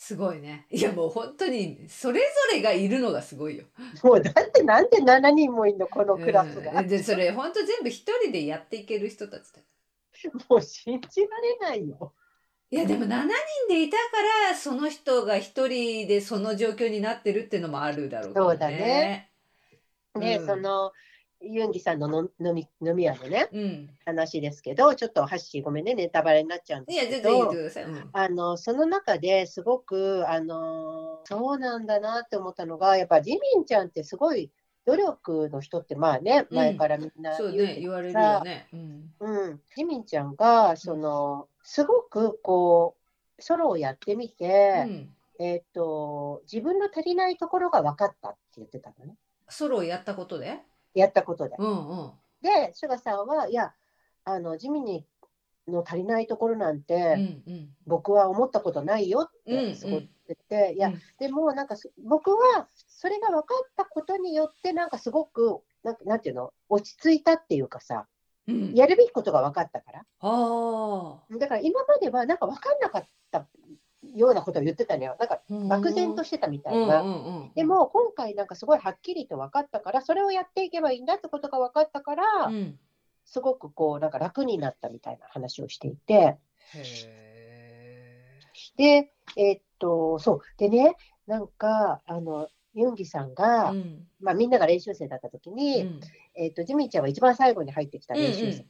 [0.00, 3.64] すごいねいやもう本当にそれぞれがいるのがすごいよ
[4.04, 6.80] もうだってなんで7人もいんの、このクラスが。
[6.80, 9.60] うんでそれ本当全部一人でやっていける人たちだ
[10.48, 12.12] もう信じられないよ。
[12.70, 13.28] いやでも7人
[13.68, 14.02] でいたか
[14.50, 19.30] らその人が一人でその状況になってるっていうのもあるだろうけどそうだね。
[20.14, 20.92] ね、うんその
[21.40, 23.90] ユンギさんのの飲み飲み屋のね、うん。
[24.04, 27.52] 話ですけど、ちょっとハッシーごめんね、ネタバレになっちゃうんですけど。
[28.12, 34.50] あの、その中ですごく、あの、そうなんだなって思ったのが、やっぱジミンちゃんってすごい
[34.84, 38.66] 努力の人って、まあね、うん前からみんなそうね、言われるさよね。
[38.72, 39.12] うん。
[39.20, 42.96] うん、ジミンちゃんが、その、すごくこ
[43.38, 45.14] う、ソロをやってみうて、ん。
[45.38, 49.14] えっと、自分の足りないところが分かったって言ってたのね。
[49.48, 50.58] ソロをやったことで？
[50.94, 51.56] やったことで。
[51.58, 52.12] うんうん。
[52.42, 53.72] で、シュガさんは、いや、
[54.24, 55.06] あの、ジミニ
[55.66, 57.68] の足りないところなんうて、んうん。
[57.86, 68.06] 僕は思ったことないよっうんうんてすごってて、いやうん、でもなんかす僕はそれが分かったことによって、なんかすごく、なんかなんていうの、落ち着いたっていうかさ、
[68.46, 68.74] うん。
[68.74, 70.04] やるべきことが分かったから。
[70.20, 73.46] あだから今まではなんか分かんなかった
[74.14, 75.16] ようなことを言ってたのよ。
[75.18, 75.54] なんかあ。
[75.68, 77.02] 漠然としてたみたいうんな。
[77.54, 82.78] でも今回なんかすごいはっきりと分かったから、それをやっていけばいいんだってことが分かったから、うん。
[83.24, 86.38] すごくこうなんか楽になったみたいな話をしていて、
[86.74, 88.38] へ
[88.76, 90.96] で、えっと、そう、でね、
[91.26, 93.76] なんか、あの、ユンギさんが、え。
[93.76, 94.06] うん。
[94.20, 96.00] まあ、みんなが練習生だった時に、うん
[96.34, 98.64] えっと、ジミンちゃんは一番最後に入ってきた練習生。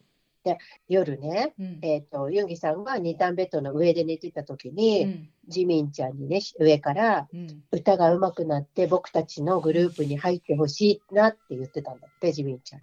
[0.45, 0.59] で、
[0.89, 1.78] 夜ね、うん。
[1.82, 5.28] えっと、ユンギさんが二段ベッドの上で寝てた時うに、ん。
[5.47, 7.64] ジミンちゃんにね、上から、うん。
[7.70, 12.82] 歌が上手くなって僕たちのグループに入ってほしいなって言ってたんだって、ジミンちゃん。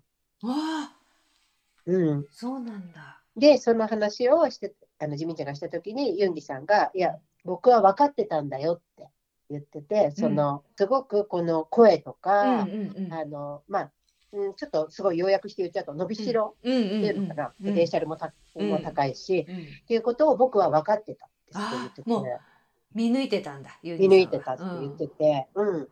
[1.87, 2.25] うん。
[2.31, 3.21] そうなんだ。
[3.35, 9.07] で、その話をして、あのジミンちゃんがしたときに、ユンギさんが、いや、僕は分かってたんだよって
[9.49, 13.13] 言ってて、その、すごくこの声とうんか、うんうん。
[13.13, 13.91] あの、まあ、
[14.35, 22.25] うん、ちょっとすごい要約して言っちゃうと、伸びしろうんうんっていうのかな、うんポテンシャルもたうんも高いし、うんっていうことを僕は分かってたって言ってて、あもう
[22.93, 23.77] 見抜いてたんだ。
[23.83, 25.87] 見見抜いてたって言ってて、うん。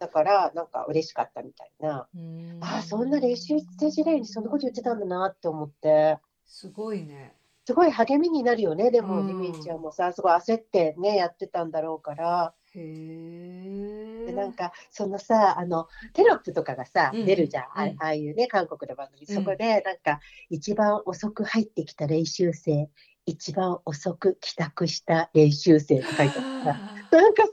[0.00, 2.08] だから、なんか嬉しかったみたいな。
[2.12, 2.58] うん。
[2.60, 6.18] ああ、そんな練習生時代にそんなこと言ってたんだなって思って。
[6.44, 7.36] すごいね。
[7.64, 14.26] すごい励みになるよね、でも、うんジミンちゃんもさ、すごい焦ってね、やってたんだろうから、へえ。
[14.26, 22.88] でなんか、そのさ、あの、テロップとかがさ、うん出るじゃん、あうんああいうね、韓国の番組、うんそこで、なんか、一番遅く入ってきた練習生、
[23.26, 27.16] 一番遅く帰宅した練習生って書いてあった。
[27.16, 27.50] なんかさ、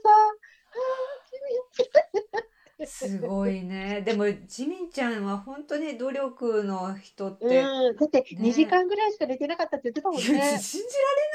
[2.86, 4.02] すごいね。
[4.02, 7.62] でも、ジミンちゃんは本当に努力の人って。
[7.62, 10.22] だってね2時間ぐらいしか寝てなかったって言ってたもんね。
[10.22, 10.58] 信じられ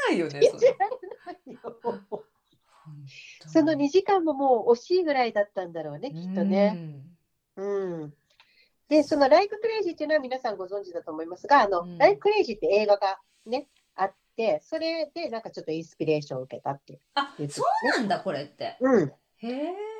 [0.09, 0.41] ないよね。
[0.41, 0.77] 信じられ
[1.25, 1.59] ないよ
[3.47, 7.03] その2時間ももう惜しいぐらいだったんだろうね、きっとね。
[7.55, 8.03] うん。
[8.03, 8.13] うん。
[8.87, 16.99] で、その Like Crazy っていうのは皆さんご存知だと思いますが、あの、うん Like Crazy って映画がね、あって、それでなんかちょっとインスピレーションを受けたって。
[17.15, 18.77] あ、言ってそたうなんだ、これって。
[18.79, 19.11] うん。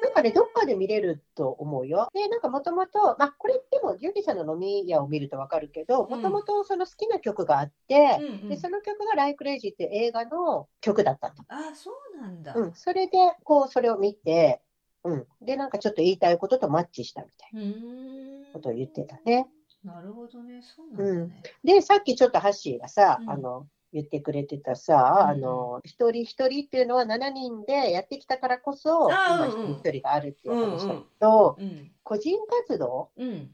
[0.02, 2.10] なんかね、どっかで見れると思うよ。
[2.14, 11.36] で、なんかもともと、まあ、これでも、ユンギさんの飲み屋を見るとわかるけど、もともとその好きな曲があって、うんうんで、その曲が Like Crazy って映画の曲だったの。
[11.48, 12.54] あ、そうなんだ。
[12.56, 12.74] うん。
[12.74, 14.62] それで、こう、それを見て、
[15.04, 15.28] うん。
[15.42, 18.52] で、なんかちょっと言いたいこととマッチしたみたいな。
[18.54, 19.48] ことを言ってたね。
[19.84, 20.62] なるほどね。
[20.64, 21.44] そうなんだね。
[21.64, 31.92] で、さっきちょっとハッシーがさ、うんあの、言ってくれてたさ、うんあの、一人一人っていうのは7人でやってきたからこそ、今一人一人があるっていう話だけど、うん。
[32.04, 32.38] 個人
[32.68, 33.52] 活動うん。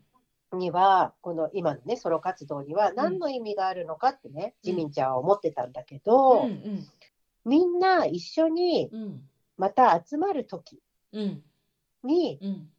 [0.53, 6.87] には、この今のね、ソロ活動には何の意味があるのかってね、ジミンちゃんは思ってたんだけど、うん。
[7.45, 9.21] みんな一緒にうん。
[9.57, 10.81] また集まる時
[11.13, 11.43] うん。
[12.03, 12.69] にうん。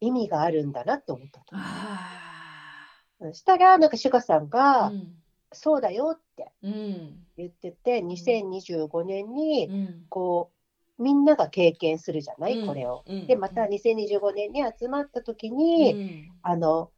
[0.00, 1.46] 意味があるんだなって思ったと。
[1.52, 2.86] あ
[3.18, 4.46] そしたら、なんかシュガさんあ。
[4.46, 5.19] が、うん。
[5.52, 7.26] そうだよってうん。
[7.36, 10.06] 言ってて、2025年に、うん。
[10.08, 10.50] こ
[10.98, 13.02] う、みんなが経験するじゃない、うんこれを。
[13.06, 16.30] うんで、また2025年に集まった時うに、ん。
[16.42, 16.90] あの、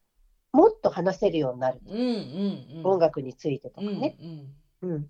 [0.52, 1.80] もっと話せるようになる。
[1.86, 1.98] うん。
[1.98, 2.06] うん。
[2.78, 2.86] うん。
[2.86, 4.00] 音楽についてとかうん。
[4.00, 4.16] ね。
[4.82, 4.90] うん。
[4.90, 5.08] うん。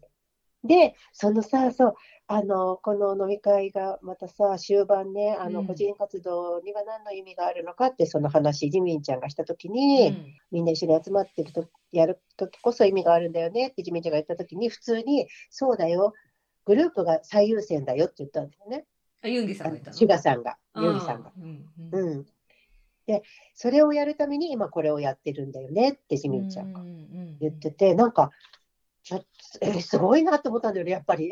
[0.65, 1.95] で、そのさ、そう、
[2.29, 10.25] あの、この飲み会がまたさ、終盤ね、あの、うん個人活動には何の意味があるのかって、その話、ジミンちゃんがした時うに、ん。
[10.53, 16.15] みんな一緒に集まってると、やる時こそ意味があるんだよねってジミンちゃんが言った時に、普通に、そうだよ、
[16.65, 18.87] グループが最優先だよって言ったんだよね。
[19.23, 19.95] あ、ユンギさんあが言ったの？
[19.95, 21.33] のシュガさんが、ユンギさんが。。
[21.37, 21.67] うん。
[21.93, 22.11] うん。
[22.11, 22.27] うん。
[23.07, 23.23] で、
[23.55, 28.31] それをやるために今これをやってるんだよねってジミンちゃんがん言ってて、なんか、
[29.03, 29.27] ちょっと、
[29.61, 31.31] えーすごいなって思ったんだよね、やっぱり。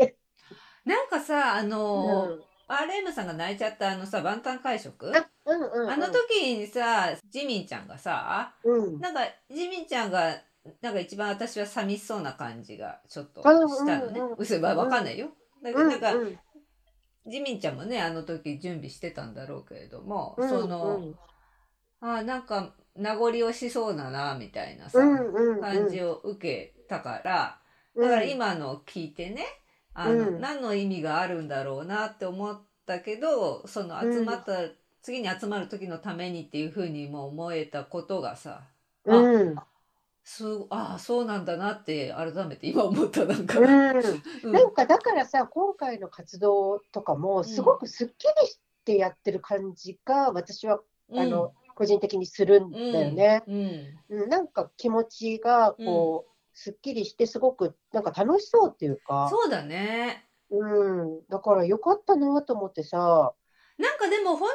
[0.85, 2.45] なんかさ、あうの、ん。
[2.67, 5.13] アレームさんが泣いちゃったあのさ、万端会食？
[5.15, 5.91] あ、うんうん、うん。
[5.91, 9.01] あの時にさ、ジミンちゃんがさ、うん。
[9.01, 10.43] なんか、ジミンちゃんが、
[10.83, 14.21] なんか一番私は寂しそうな感じがちょっとうんしたのね。
[14.21, 14.37] うんうん。
[14.39, 15.29] 嘘はわかんないよ。
[15.63, 16.39] だけどうんなんか、うん
[17.27, 21.15] ジミンちゃんもね、あの時準備してたんだろうけれども、うんその、うん。
[22.01, 25.61] あなんか、名残惜しそうだなみたいなさ、うんうんうん。
[25.61, 27.61] 感じを受けたから、
[27.97, 29.45] だから今の聞いてね
[29.95, 30.41] あの、うん。
[30.41, 34.53] 何の意味があるんだろうなって思ったけどその集まった、
[35.03, 38.63] 次に集まる時のためにっていうふうにも思えたことがさ
[39.05, 39.57] う
[40.23, 43.59] んすああそうなんだなって改めて今思ったなんか。
[43.59, 43.67] うん。
[44.45, 44.53] うん。
[44.53, 50.81] なんかだからさ今回の活動とかもすごくすっきりしてやってる感じが私は
[51.13, 53.43] あの個人的にするんだよね。
[53.47, 53.55] うん。
[53.55, 54.23] うん。
[54.23, 54.29] うん。
[54.29, 60.27] なんか気持ちがこうすっきりしてすごくなんか楽しそうっていうか、そうだね。
[60.51, 63.35] うん、だからよかったなと思ってさ、
[63.81, 64.51] なんかでも本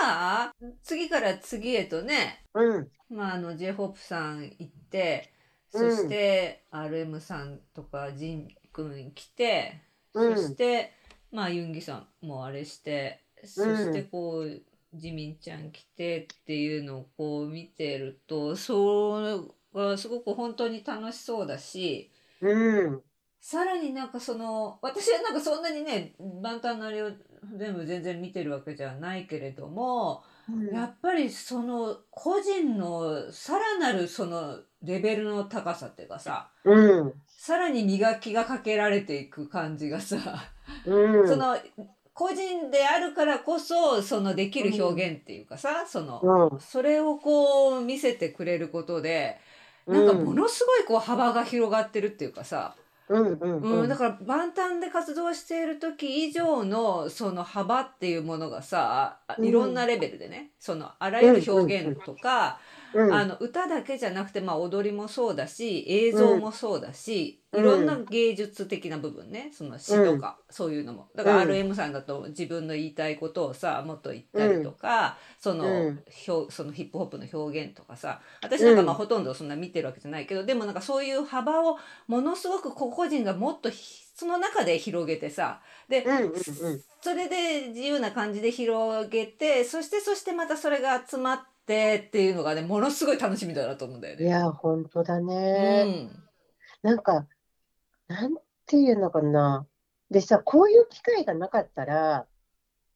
[0.00, 5.32] 当にさ次から次へとねうん、まあ、あの j ホ p さん行って
[5.70, 5.96] そうん。
[5.96, 9.82] して RM さんとかジン君来て、
[10.14, 10.36] うん。
[10.36, 10.92] そして
[11.30, 13.76] まあユンギさんもあれしてそうん。
[13.76, 14.62] してこう
[14.94, 22.10] ジミンちゃん来てっていうのをこう見てるとそれがすごく本当に楽しそうだし
[22.42, 23.02] うん、
[23.40, 27.10] さらになんかその私はなんかそんなにね万端なりを
[27.56, 30.24] 全部全然見てるわけじゃないけれども。
[30.72, 40.16] やっぱりその個人のさらなるそのレベルの高さっていうかさうん、さらに磨きがかけられていく感じがさ、
[40.84, 41.56] うん、その
[42.14, 49.38] 個人であるからこそそのできる表現っていうかさ、そのうん、それをこう見せてくれることで
[49.86, 52.74] なんかものすごいこう幅が広がってるっていうかさ、
[53.12, 62.58] うん、うん、うん、だから万端で活動している時以上のその幅っていうものがさいろんなレベルでねそのあらゆる表現とか、
[62.94, 67.60] うん、あの歌だけじゃなくて、まあ、踊りもそうだし映像もそうだし、うん。
[67.60, 71.08] いろんな芸術的な部分ねその詩とか、そういうのも。
[71.14, 71.50] だからうん。
[71.50, 76.02] RM さんだと自分の言いたいことをさもっと言ったりとか、その、うん。
[76.28, 86.32] 表そのヒップホップの表現とかさ私なんかまあうんほとんどそんな見てるわけじゃないけど、でもなんかそういう幅をものすごく個々人がもっとひその中で広げてさで、うん、うん、
[87.00, 94.24] それで自由な感じで広げてそしてそしてまたそれが集まってっていうのがねものすごい楽しみだなと思うんだよね。
[94.24, 95.84] いや、本当だうね。
[95.84, 96.10] ん
[96.82, 97.26] なんか、
[98.08, 98.34] なん
[98.66, 99.66] ていうのかな。
[100.10, 102.26] でさ、こういう機会がなかったら、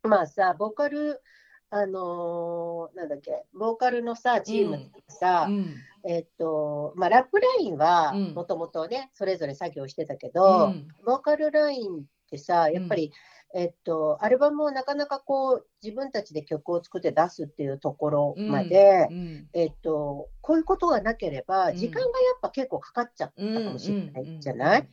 [0.02, 1.22] まあさ、ボーカル、
[1.70, 5.74] あのーなんだっけ、ボーカルのさ、チームってさ、うん
[6.08, 13.12] えっと、まあ、ラップラインはうんもともとね、それぞれ作業してたけうど、んボーカルラインってさ、やっぱり、
[13.54, 19.48] えっと、アルバムをなかなかこう、自分たちで曲を作って出すっていうところまで、うん。
[19.52, 21.76] えっと、こういうことがなければ、うん。
[21.76, 24.88] 時間がやっぱ結構かかっちゃったうんかもしれないじゃない、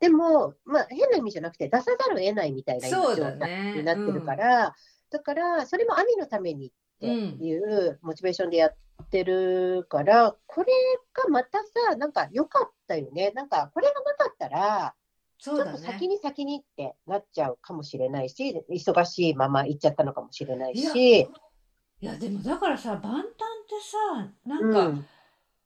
[0.00, 4.74] でも、まあ、変な意味じゃなくて、出さざるを得ないみたいな状態になってるから、
[5.10, 8.74] だから、それもアミのためにっていうモチベーションでやっ
[9.10, 10.72] てるから、これ
[11.12, 13.30] がまたさ、なんか良かったよね。
[13.34, 14.94] なんか、これがなかったら、
[15.42, 21.26] ちょっとそうだね先に先にってなっちゃうかもしれないし、忙しいまま行っちゃったのかもしれないいやし、い
[22.00, 23.34] やでもだからさ万端って
[23.82, 25.06] さなんか、うん、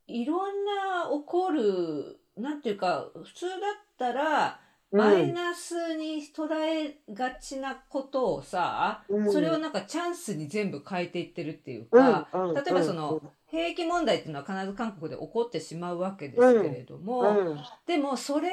[0.06, 3.58] いろんな起こるなんていうか普通だっ
[3.98, 4.60] たら
[4.92, 4.98] うん。
[4.98, 9.32] マイナスに捉えがちなことをさ、うん。
[9.32, 12.54] それをなんかチャンスに全部変えていってるっていううんか、うん。
[12.54, 13.20] 例えばその
[13.56, 18.50] 兵役問題っていうのは必ず韓国で起こってしまうわけですけれども、うんでもそれ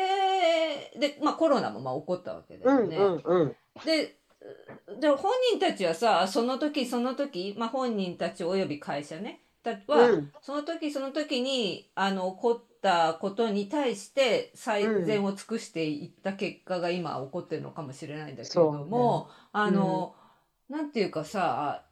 [0.97, 2.97] で、まあ、コロナもまあ起こったわけだうんよね。
[2.97, 4.16] うんうんで
[4.99, 10.32] で本人たちはさその時その時、まあ、本人たちおよび会社ねたは、うん。
[10.41, 20.14] その時その時にあの起こったことに対して最善を尽くしていった結果が今起こってるのかもしれないんだけれども、あの、
[20.70, 21.84] なんていうかさ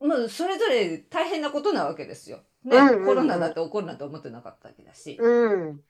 [0.00, 2.40] まあそれぞれ大変なことなわけですよ。
[2.64, 3.06] ね、うんうんうん。
[3.06, 5.80] コロナだって起こるなんて思ってなかったわけだし、うん。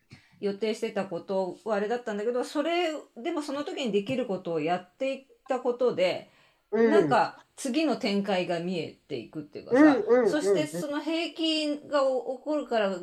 [0.40, 6.30] 予定してたことはあれだったんだけどそれでもその時にできることをやっていったことで、
[6.70, 6.90] うん。
[6.90, 12.06] なんか次の展開が見えていくっていうかさ、うんうんうんそしてその兵役が起
[12.44, 12.96] こるから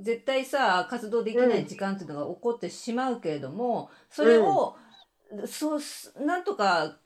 [0.00, 4.76] 絶対さ活動できない時間っていうのが起こってしまうけれどもそれを、
[5.46, 6.96] そうすなんとかうん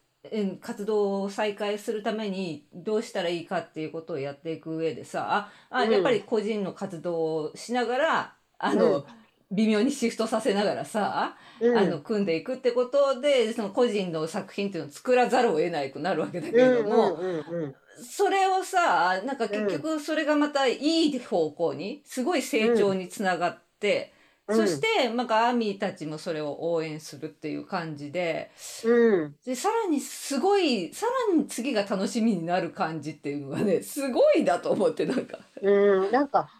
[0.61, 9.05] 活動を再開するためにどうしたらいいかっていうことをやっていく上でさあやっぱり個人の活動をしながらあの、うん。
[9.51, 11.79] 微妙にシフトさせながらさ、うん。
[11.79, 17.75] あの組んでいくってことでその個人の作品っていうのを作らざるを得ないくなるわけだけれども、うんうんうん。
[18.03, 20.79] それをさなんか結局それがまたい
[21.11, 24.14] い方向にすごい成長につながって、
[24.49, 24.57] うん。
[24.57, 28.51] そしてなんかアーミーたちもそれを応援するっていう感じで
[28.85, 29.35] うん。
[29.45, 35.39] でさらにすごいさらに次が楽しみになる感じっていうのがねすごいなと思ってなんか。
[35.63, 36.51] うん、なんか、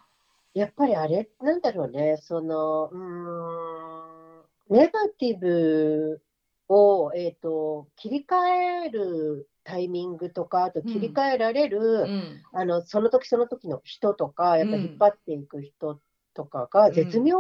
[0.55, 6.23] やっぱりあれなんだろうね、その、うーん、ネガティブ
[6.69, 12.41] を、えっと、切り替えるタイミングとか、あと切り替えられる、うん。
[12.53, 14.83] あの、その時その時の人とか、やっぱうん。
[14.83, 16.01] 引っ張っていく人
[16.35, 17.39] とかが、絶妙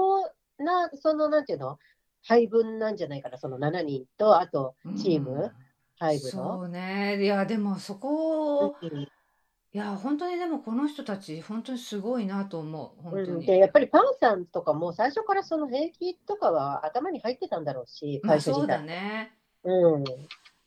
[0.59, 1.79] な、その、なんていうの、
[2.23, 5.53] 配分なんじゃないかな、その7人と、あと、チーム、
[5.99, 6.31] 配分の。
[6.31, 7.23] そうね。
[7.23, 8.77] いやでもそこ
[9.73, 13.03] いや本当にでもこの人たち本当にすごいなと思う。
[13.03, 13.47] 本当うん、に。
[13.47, 18.81] で、やっぱりパンさんとかも最初からその兵役とかは頭に入ってたんだろうし、まあ会社そうだ。
[18.81, 19.33] ね。
[19.65, 20.05] うん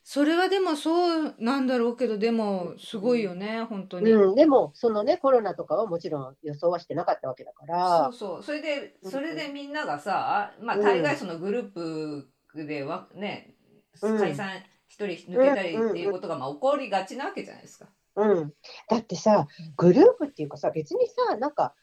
[0.10, 4.10] それはでもそうなんだろうけどでもすごいよね本当に。
[4.10, 8.44] うん、でも、そのね、コロナとかはもちろん予想はしてなかったわけだかそうら、そう。
[8.44, 13.56] それでうんそれでみんながさまあうん大概そのグループではね
[14.02, 14.18] うん。
[14.18, 17.88] 解散一人抜けたりっていうことがまあ起こりがちなわけじゃないですか。
[18.16, 18.54] うん、
[18.90, 19.46] だってさ、
[19.76, 21.76] グループっていうかさ、別にさ、なんか、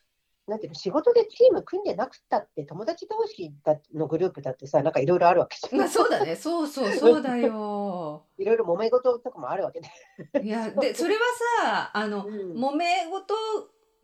[0.47, 5.79] なんていうの、仕事でチーム組んでなくったって、友達同士だのグループだってさ、なんかいろいろあるわけじゃん。
[5.79, 8.27] まあそうだねそうそうそうだよ。
[8.37, 10.45] いろいろ揉め事とかもあるわけで。
[10.45, 11.21] いやでそれは
[11.63, 13.35] さあのうん揉め事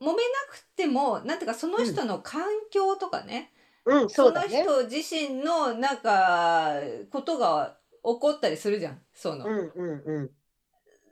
[0.00, 0.16] 揉めな
[0.50, 3.52] くてもなんていうかその人の環境とかね、
[3.84, 4.62] うん、そそうのだね。
[4.62, 6.80] 人自身のなんか
[7.10, 10.30] ことが起こったりするじゃんその、うんうんうん。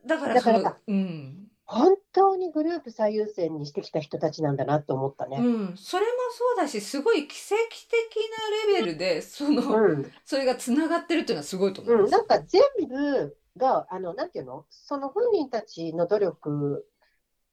[0.06, 5.36] だからそのだからうん、本当にグループ最優先にしてきた人たちなんだなって思ったね。
[5.36, 7.56] うん、それもそうだしすごい奇跡
[7.90, 8.16] 的
[8.72, 16.86] なレベルでその、うん、それがつながってるっていうのはすごいと思うん、うなんか全部が、あの、なんていうの、その本人たちの努力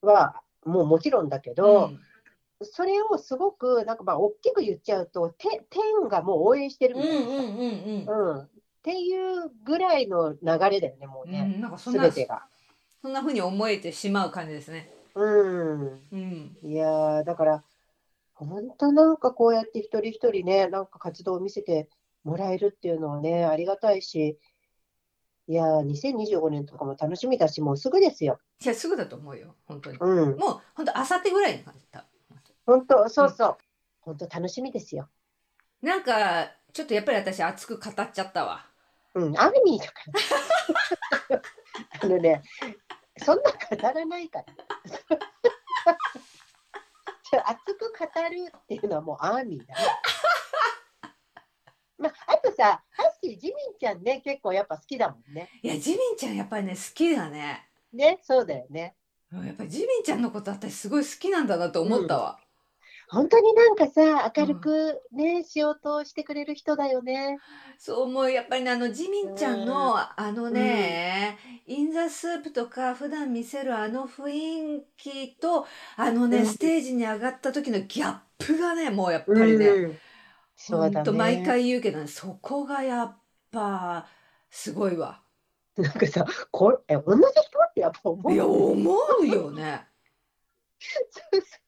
[0.02, 1.92] はもうもちろんだけど、
[2.62, 8.50] それをすごく、なんかまあ、大きく言っちゃうと、て天がもう応援してるうん、うんみたいな、うんうんうんうん
[8.86, 10.38] っていうぐらいの流
[10.70, 11.60] れだよね、もううね、ん。
[11.60, 12.46] なんかそんなすべてが。
[13.06, 14.90] そんな風に思えてしまう感じですね。
[15.14, 17.64] うん、うん、いやー、だから、
[18.34, 21.88] 本当なんかこうやって一人一人ね、なんか活動を見せて
[22.24, 24.40] もらえるっていうのはね、ありがたいし、
[25.48, 28.40] いやー、2025年とかも楽しみだし、もうすぐですよ。
[28.64, 30.00] いやすぐだと思うよ本当に。
[30.00, 32.08] うん、もう本当あさってぐらいの感じだ。
[32.66, 33.58] 本当、そうそう、
[34.00, 35.10] 本当楽しみですよ。
[35.84, 38.66] なんかちょっとやっぱり私熱く語っちゃったわ。
[39.14, 39.94] うん、アーミーだか
[41.30, 41.42] ら。
[42.02, 42.42] あのね、
[43.18, 44.46] そんな語らないから。
[47.32, 49.82] じゃあ熱く語るっていうのはもうアーミーだね。
[51.98, 55.50] まあ、あとさ、ハッシー、ジミンちゃんね、結構やっぱ好きだもんね。
[55.64, 57.70] いやジミンちゃんやっぱりね好きだね。
[57.94, 58.96] ね、そうだよね。
[59.32, 62.40] うんやっぱりジミンちゃんのこと私すごい好きなんだなと思ったわ。
[63.08, 67.38] 本当になんかさ、明るくね、仕事をしてくれる人だよね。
[67.78, 71.38] そう思うやっぱりねあのジミンちゃんのあのね、
[71.68, 74.30] インザスープとか普段見せるあの雰
[74.78, 81.14] 囲気とあのね、うんステージに上がった時のギャップがねもうやっぱりね、うんと。
[81.14, 83.18] 毎回言うけどねそこがやっ
[83.52, 84.08] ぱ
[84.50, 85.22] すごいわ。
[85.78, 88.34] なんかさ、これ、え、同じ人ってやっぱ思う。
[88.34, 89.86] いや思うよね。
[90.80, 91.00] そ
[91.38, 91.65] うそう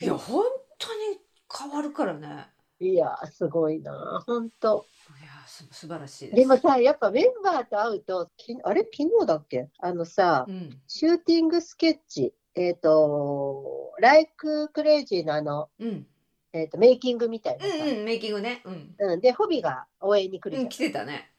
[0.00, 0.44] いや本
[0.78, 1.18] 当に
[1.52, 2.48] 変わるからね。
[2.78, 4.84] いや、すごいな、本当。
[5.20, 6.36] いやす素晴らしいです。
[6.36, 9.68] でもさ、やっぱメンバーと会うと、きあれ、昨日だっけ？
[9.78, 16.06] あのさう、んシューティングスケッチ、えっ、と、ライククレイジーのあの、うん
[16.52, 18.60] えっ、と、メイキングみたいなさ、うんうんメイキングね。
[18.64, 18.94] うん。
[18.98, 21.32] うんで、ホビが応援に来るじん来てたね。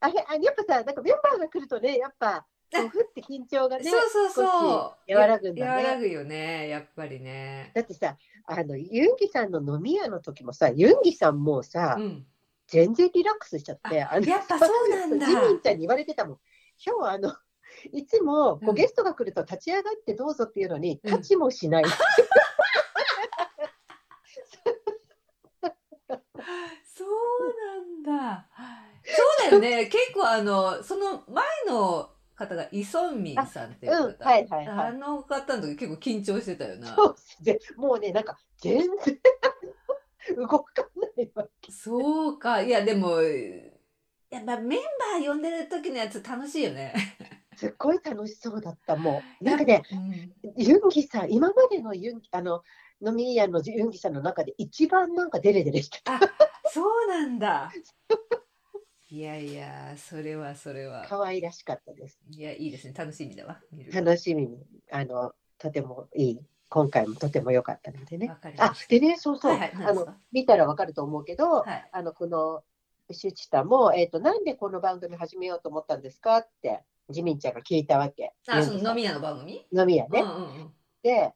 [0.00, 5.14] あれ、あやっぱさ、なんかメンバーが来るとね、やっぱ、こう ふって緊張がね、そうそうそう。
[5.14, 7.70] 和らぐんだねや和らぐよね、やっぱりね。
[7.74, 8.16] だってさ、
[8.46, 12.26] あの、ユンギさんの飲み屋の時もさ、ユンギさんもさ、うん。
[12.66, 16.38] 全然リラックスしちゃって、あやっぱそうなんだジミンちゃんに言われてたもん。
[16.84, 17.36] 今日はあの、
[17.92, 21.84] いつもこううんゲストが来ると立ち上がってどうぞっていうのに、うん立ちもしない。
[26.84, 27.08] そう
[28.06, 28.48] なんだ。
[29.04, 29.86] そうだよね。
[29.86, 34.24] 結構あの、その前の方がイソンミンさんっていううん、方。
[34.24, 34.88] はいはいはい。
[34.88, 36.94] あの方の時結構緊張してたよな。
[36.94, 39.18] そうでもうね、なんか全然
[40.36, 41.72] 動かないわけ。
[41.72, 42.62] そうか。
[42.62, 43.20] いや、でも、
[44.30, 44.80] やっぱメン
[45.20, 46.94] バー呼んでる時のやつ楽しいよね。
[47.56, 49.44] すっごい楽しそうだった、もう。
[49.44, 52.62] なんかね、うんユンギさん、今までのユンあの
[53.04, 56.16] 飲み屋のユンギさんの中で一番なんかデレデレしてた。
[56.16, 56.20] あ、
[56.66, 57.70] そうなんだ。
[59.14, 61.06] いやいや、それはそれは。
[61.08, 62.18] 可愛らしかったです。
[62.32, 62.94] いや、いいですね。
[62.98, 63.60] 楽しみだわ。
[63.70, 68.26] 見る楽しみに、あの、とてもいい今回もとても良かったのでね。
[68.28, 70.10] わかりまあし、でね、そうそう、はいはい何あですか？
[70.10, 71.88] の、見たらわかると思うけど、はい。
[71.92, 72.64] あの、この、
[73.12, 78.32] シュチタも、えっ、と、なんでこの番組始めようと思ったんですかって、ジミンちゃんが聞いたわけ。
[78.48, 79.64] あ、その飲み屋の番組？
[79.72, 80.22] 飲み屋ね。
[80.22, 80.72] うんうんうん。
[81.04, 81.32] で、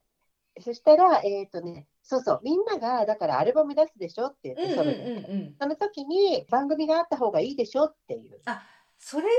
[0.61, 5.55] そしたら、えっ、とね、そうそう、みんなが、だからアルバム出すでしょって言って、うんうんうんソロでうん。
[5.61, 8.41] その時に番組があった方がいいでしょっていう。
[8.99, 9.31] それが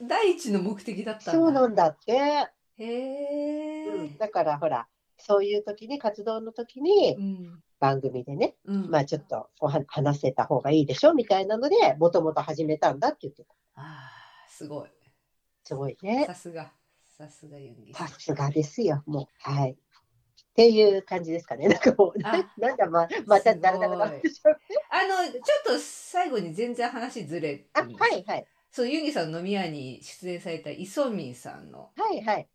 [0.00, 1.32] 第一の目的だったんだ。
[1.32, 2.12] そうなんだって。
[2.12, 2.48] へ
[2.78, 3.88] え。
[3.88, 7.62] うん、だからほら、そういう時に、活動の時にうん。
[7.78, 8.90] 番組でね、うん。
[8.90, 13.54] まあちょっとおは話せた方がいいでしょみたいなので、もともと始めたんだって言ってた。
[13.74, 14.10] あ
[14.46, 14.88] あ、すごい。
[15.62, 16.24] すごいね。
[16.26, 16.72] さすが。
[17.18, 18.08] さすがユンギさん。
[18.08, 19.50] さすがですよ、もう。
[19.50, 19.76] はい。
[20.54, 21.66] っていう感じですかね。
[21.66, 28.46] なんかもう、なんだ、ままただらだらだらってしまうあの、ちょっと最後に全然話ずれてあ、はいはい。
[28.70, 32.48] そう、ユンギさんの飲み屋に出演されたイソミンさんの、はいはい。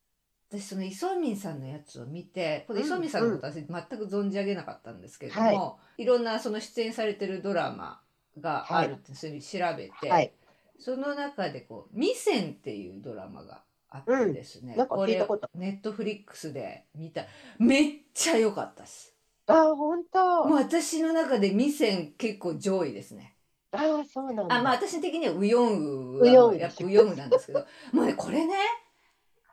[0.49, 8.01] 私そのイソミンさんのやつを見て、このイソミンさんのことは私全く存じ上げなかったんですけれども、い、ろんなその出演されてるドラマ
[8.39, 10.31] があるってそれ調べて、はい。
[10.79, 13.63] その中でこう「ミセン」っていうドラマが
[14.05, 15.25] あってですね、なんかこれ
[15.55, 17.25] ネットフリックスで見た。
[17.57, 19.15] めっちゃ良かったです。
[19.47, 20.45] あ、本当。
[20.45, 23.35] もう私の中でミセン結構上位ですね。
[23.71, 24.55] あ、そうなんだ。
[24.55, 27.65] あまあ私的にはウヨンウウヨンウやっぱウヨンウなんですけど。
[27.93, 28.55] もうねこれね、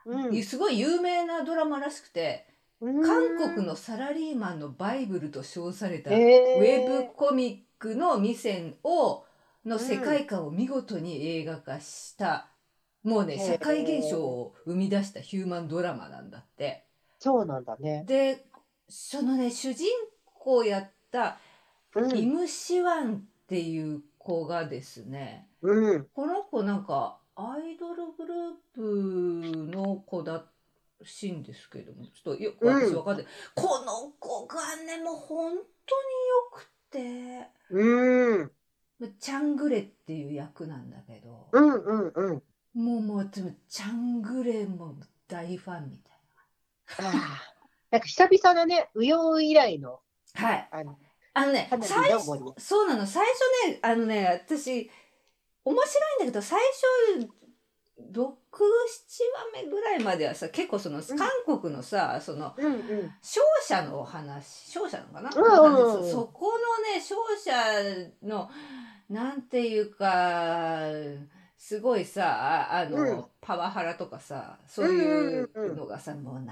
[0.07, 2.47] うん、すごい有名なドラマらしくて
[2.81, 3.03] うん。
[3.03, 9.25] 韓国のサラリーマンのバイブルと称されたウへェーブコミックのミセンを
[9.67, 12.49] の世界観を見事に映画化した、
[13.07, 16.85] もうね社会現象を生み出したヒューマンドラマなんだって。
[17.21, 18.05] そうなんだね。
[18.05, 18.45] で
[18.89, 19.87] そのね主人
[20.25, 21.39] 公やった
[21.95, 22.19] うん。
[22.19, 26.07] イム・シワンっていう子がですねうん。
[26.13, 30.45] この子なんかアイドルグループの子だ
[31.05, 35.65] しいんですけどもちょっとよく私わかんない、この子がねもう本当によ
[36.53, 37.51] くて。
[37.71, 38.51] うん。
[39.21, 41.75] チャングレっていう役なんだけど、うん。
[41.85, 42.13] うん。
[42.15, 42.43] うん。
[42.77, 44.95] もうもうでもチャングレも
[45.27, 47.57] 大ファンみたいああ。
[47.91, 48.91] なんか久々だね。
[48.95, 50.01] ウヨン以来の。
[50.35, 50.47] な。
[50.47, 50.69] はい。
[50.71, 50.99] あの。
[51.33, 52.25] あのね最初
[52.59, 54.91] そうなの最初ねあのね私
[55.67, 56.59] 面白いんだけど最
[57.19, 57.29] 初
[57.99, 58.33] 6、7話
[59.55, 61.29] 目ぐらいまではさ結構その韓
[61.61, 62.67] 国のさ、そのうん。
[62.67, 62.81] うん。
[63.23, 66.59] 勝者のお話勝者なのかな、うんうんうん話そこの
[66.93, 68.51] ね勝者の
[69.09, 70.87] なんていうか
[71.59, 75.01] すごいさああの、うんパワハラとかさそうい
[75.41, 76.45] ううんうんうんのがさ、もうなん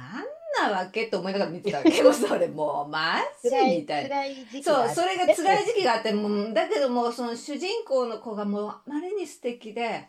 [0.70, 3.50] なわけと思いながら見てたわけど それもうマジ。
[3.80, 4.22] みたいな。
[4.62, 10.06] そうそれが辛い時時期があってもうだけどもうその主人公の子がもうあまりに素敵で、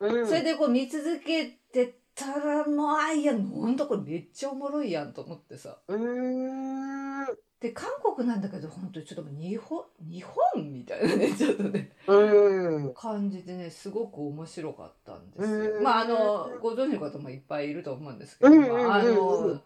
[0.00, 0.26] うん。
[0.26, 7.38] それでこう見続けてたらもうあいやほんとこれめっちゃおもろいやんと思ってさうーん。
[7.64, 12.92] で韓国なんだけど本当にちょっと日本日本みたいなねちょっとねうん。
[12.92, 15.82] 感じでねすごく面白かったんですうんよ。
[15.82, 18.56] まああのご存知の方もいっぱいいると思うんですけど、ま
[18.90, 19.62] ああの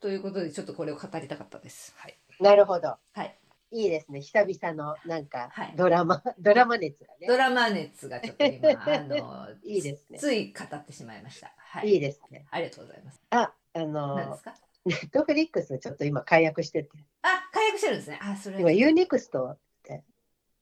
[0.00, 1.92] ということでちょっとこれを語りたかったです。
[1.96, 2.16] はい。
[2.38, 2.94] なるほど。
[3.14, 3.36] はい。
[3.72, 4.20] いいですね。
[4.20, 7.26] 久々のなんかはいドラマ、ドラマ熱がね。
[7.26, 11.52] ドラマ熱がちょっと今あの いいですねつい語ってしまいました。
[11.58, 11.94] はい。
[11.94, 12.46] いいですね。
[12.52, 13.20] ありがとうございます。
[13.30, 14.54] あ、あ何でのす、か？
[14.84, 16.90] Netflix ちょっと今解約してて、
[17.22, 18.18] あ解約してるんですね。
[18.22, 19.56] あそれ今ユーネクスト、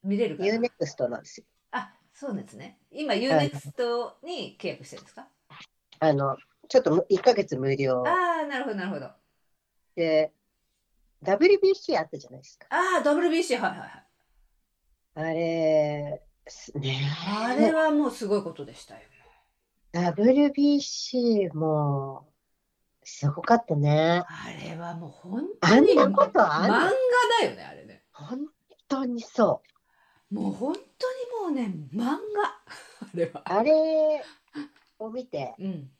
[0.04, 0.60] 見れるかなユー。
[0.60, 1.46] ネクストなんですよ。
[1.72, 2.78] あそうですね。
[2.90, 5.28] 今 UNEXT に契約してるんですか？
[6.00, 6.36] あの、
[6.68, 9.06] ちょっと1ヶ月無料ああなるほどなるほど。
[9.06, 9.16] あ
[9.96, 10.32] で、
[11.24, 12.66] WBC あったじゃないですか。
[12.70, 14.04] あ WBC はいはいはい。
[15.14, 19.00] あれ、すねあれはもうすごいことでしたよ。
[19.94, 22.31] WBC も
[23.04, 24.24] すごかったね。
[24.26, 26.96] あれはもう本あ当にんなことあ漫画る
[27.40, 28.02] だよねあれね。
[28.12, 28.46] 本
[28.88, 29.62] 当にそ
[30.30, 30.34] う。
[30.34, 30.84] もう本当に
[31.42, 33.42] もうね漫画あれは。
[33.44, 34.24] あれ
[34.98, 35.90] を見て、うん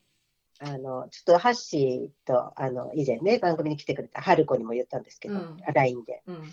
[0.65, 6.23] あの、ちょっとハッシーと、あの、以前ね、番組に来てくれた春子にも言ったんですけど、うん LINE で。
[6.27, 6.53] うん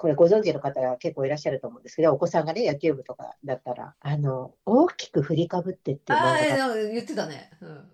[0.00, 6.38] これご存知の方が結構いらっしゃると思うんですけど、お子さんがね、野球部とかだったら、あの、大きく振りかぶってっていうああ
[6.76, 7.50] 言ってたね。
[7.60, 7.90] うん。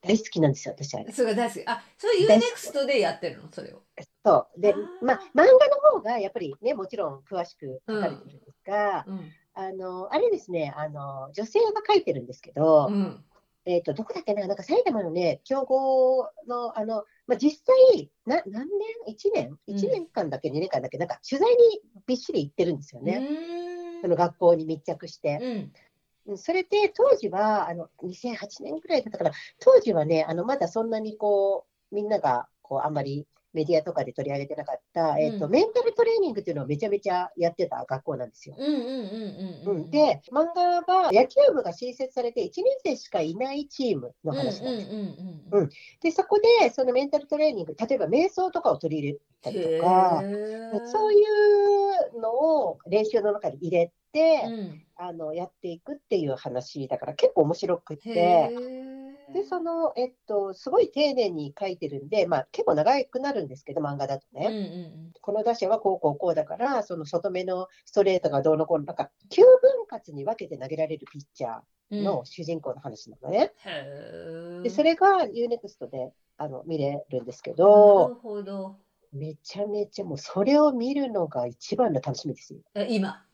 [0.00, 1.12] 大好きなんですよ、私あれ。
[1.12, 1.62] それが大好き。
[1.66, 3.48] あそれ UNEXT でやってるの？
[3.52, 3.82] それを。
[4.24, 4.60] そう。
[4.60, 5.50] でまあ、漫画の
[5.92, 9.20] 方がやっぱりね、もちろん詳しく書かれてるんですが、うん
[9.54, 13.24] あの、あれですね、あの、女性が書いてるんですけど、うん
[13.64, 18.66] えっ、と、どこだっけな、なんか埼玉のね、強豪の、あの、まあ、実際、な、何
[19.06, 19.58] 年 ?1 年？
[19.66, 23.28] うん ?1 年間だっけ、2年間だっけ、なんか取材にびっしり行ってるんですようね。
[24.00, 25.68] その学校に密着して。
[26.28, 38.54] うんうんそれで、当時は、あの、2008年ぐらいだったから、当時はね、あの、まだそんなにこう、みんなが、こう、あんまりメディアとかで取り上げてなかった、えっとうんメンタルトレーニングっていうのをめちゃめちゃやってた学校なんですよ。
[38.58, 44.90] うんうんうんうんうん、で、漫画は野球部が新設されて1年生しかいないチームのうんうん話なんです。
[44.90, 45.48] うん。
[45.50, 45.68] うん。
[46.02, 50.22] で、そこでそのメンタルトレーニング、例えば瞑想とかを取り入れたりとか、
[50.92, 51.16] そうい
[52.16, 58.48] うのを練習の中に入れて、うんあのやっていくっていう話だから結構面白くへて。
[58.52, 64.46] ーで、その、えっと、すごい丁寧に書いてるんで、まあ結構長くなるんですけど、漫画だとね。
[64.46, 64.58] うんう
[65.08, 73.52] んこの打者はこうこうこうだから、その外目のストレートがどうのこうの、なんか、9分割に分けて投げられるピッチャうんーの主人公の話なのね。
[73.64, 78.76] へーで、それが UNEXT であの見れるんですけなどる、ほど
[79.12, 82.60] めちゃめちゃもうそれを見るのが一番の楽しみですよ。
[82.74, 83.27] え今？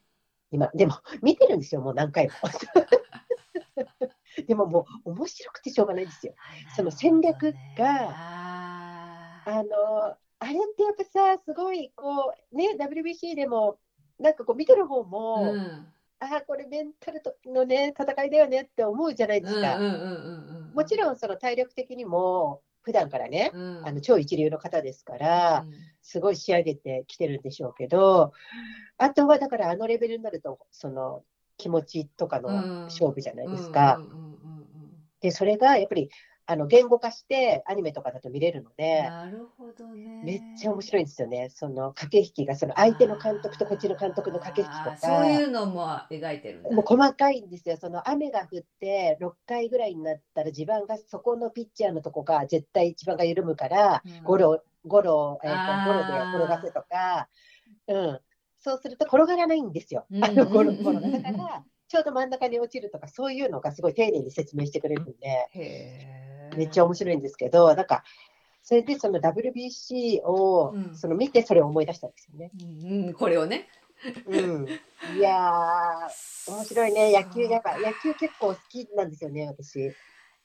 [0.54, 2.32] 今、でも見てるんですよ、もう何回も。
[4.46, 6.34] でももう面白くてしょうがないんですよ。
[6.76, 11.04] その戦略がああの、あれってやっぱ
[11.36, 13.78] さ、すごいこう、ね、WBC でも、
[14.18, 15.88] なんかこう見てる方ーも、うん
[16.20, 19.78] ああ、これメンタルとのね、戦いだよねって思うじゃないですか。
[20.72, 23.86] もちろんその体力的にも、普段からね、うん。
[23.86, 25.66] あの超一流の方ですから、
[26.02, 28.32] すごい仕上げてきてるんでしょうけど、
[28.98, 31.24] あとはだからあのレベルになると、その
[31.56, 32.50] 気持ちとかの
[32.84, 33.96] 勝負じゃないですか。
[33.96, 34.34] うんうんうんうん。
[35.20, 36.10] で、それがやっぱり
[36.46, 40.20] あの言語化してアニメとかだと見れるので、なるほどね。
[40.22, 41.48] めっちゃ面白いんですよね。
[41.50, 47.76] その駆け引きが、その相手の監督とこっちの監督の駆け引きとあーそういか、うのも描いてるもう細かいんですよ。
[47.76, 54.22] その雨が降って6回ぐらいになったら地盤がそこのピッチャーのとこが絶対地盤が緩むから、うん。
[54.22, 57.28] ゴロ、ゴロ、えーゴロで転がせとか、
[57.88, 58.20] うん。
[58.60, 60.06] そうすると転がらないんですよ。
[60.10, 60.24] うん。
[60.24, 66.23] あのゴロゴロだから、ちょうど真ん中に落ちるとか、そういうのがすごい丁寧に説明してくれるんで、へー
[66.56, 68.04] めっちゃ面白いんですけど、なんか、
[68.62, 72.50] それでその WBC を、うんその見てそれを思い出したんですよね。
[72.60, 73.68] うんうんこれをね
[74.26, 74.68] うん。
[75.16, 77.12] いやー、面白いね。
[77.12, 79.94] 野球、やっぱ野球結構好きなんですよね、私。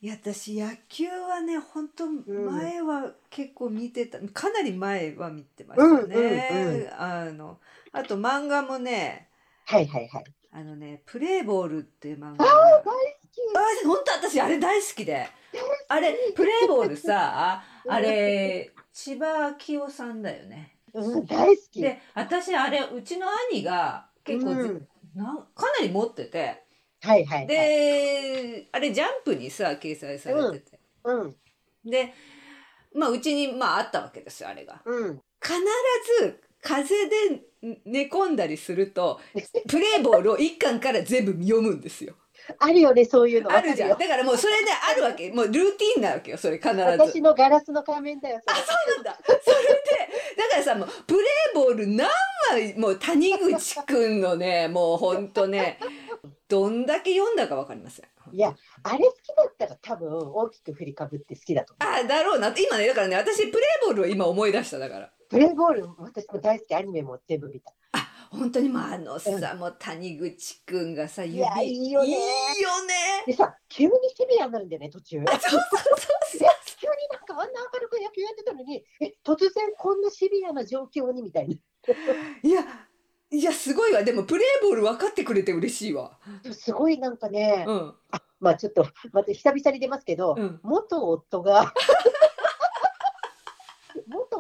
[0.01, 7.57] いや私野球はね本当前は結構見てた、かなり前は見てましたね、うんうんうんあの
[7.91, 9.28] あと漫画もね
[9.66, 10.24] はいはいはい。
[10.53, 12.91] あのねプレーボールっていう漫画あがー、大好
[13.55, 15.28] あ本当私あれ大好きで
[15.88, 20.97] あれプレーボールさあれ千葉明夫さんだよねき。
[20.97, 21.82] うん、大好き。
[21.82, 26.64] で私あれうちの兄が結構ず、うんなんかなり持ってて
[27.02, 27.47] はいはいはい。
[27.47, 31.36] であれジャンプにさ掲載されてて、うん、
[31.84, 32.14] で
[32.93, 34.82] まあうちにまああったわけですよあれが。
[34.86, 35.22] うん。
[35.41, 35.56] 必
[36.22, 37.41] ず風で
[37.86, 39.20] 寝込んだりすると
[39.68, 42.16] プレーボールを一巻から全部読むんですよ。
[42.58, 43.52] あるよね、そういうの。
[43.52, 43.89] あるじゃん。
[43.89, 45.32] だからもうそれであるわけ。
[45.32, 46.38] もうルーティンなわけよ。
[46.38, 46.82] それ必ず。
[46.82, 48.62] あ、私のガラスの仮面だよ、それ。
[48.62, 49.20] そうなんだ。
[49.26, 49.43] それで、
[50.38, 52.10] だからさ、もうプレーボール何
[52.52, 55.80] 枚、もう谷口くんのね、 もうほんとね、
[56.47, 58.06] どんだけ読んだかわかりません。
[58.32, 61.93] いや、あれ好きだったら多分大きく振りかぶって好きだと思う。
[61.93, 62.54] あ、だろうな。
[62.56, 65.12] 今ね、だからね、私プレーボールを今思い出しただから。
[65.30, 67.74] プレーボール、私も大好き、アニメも全部見た。
[68.32, 73.24] 本当にもうあのさ、もう谷口くんがさ、指いやいいよねいいよね。
[73.26, 75.24] でさ、急にシビアになるんだよね、途中。
[75.28, 76.50] あ、そうそうそういや
[76.80, 81.56] 急になんかあんな明るく野球やってたのに、え、突然こんなシビアな状況にみたいな。
[82.44, 82.64] いや、
[83.32, 84.04] いや、すごいわ。
[84.04, 86.18] でも、プレーボール分かってくれて嬉しいわ。
[86.52, 87.96] すごいなんかね、うん。
[88.40, 90.60] まあちょっと、また久々に出ますけど、うん。
[90.64, 91.74] 元夫が、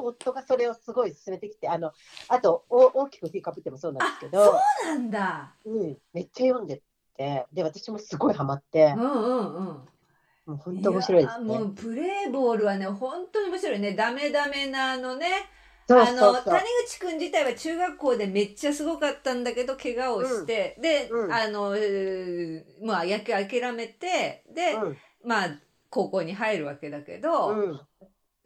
[0.03, 1.91] 夫がそれをすごい進めてきて、あの、
[2.27, 5.55] あと、お大きく振りかぶってもそうなんですけど、そうなんだ。
[5.65, 6.81] うん、めっちゃ読んで
[7.17, 9.89] て、で、私もすごいハマってう、んうんうん。
[10.45, 11.61] もう本当面白いですやも。
[11.63, 13.93] うプレーボールはね、本当に面白いね。
[13.93, 15.27] ダメダメなあのね。
[15.87, 16.63] そうあのそうそう谷。
[16.85, 25.49] 口くん自体は中学校でめっちゃすごかったんだけど怪我をして、で、うんあの、えーまあ野球諦めてで、うんまあ
[25.89, 27.55] 高校に入るわけだけど、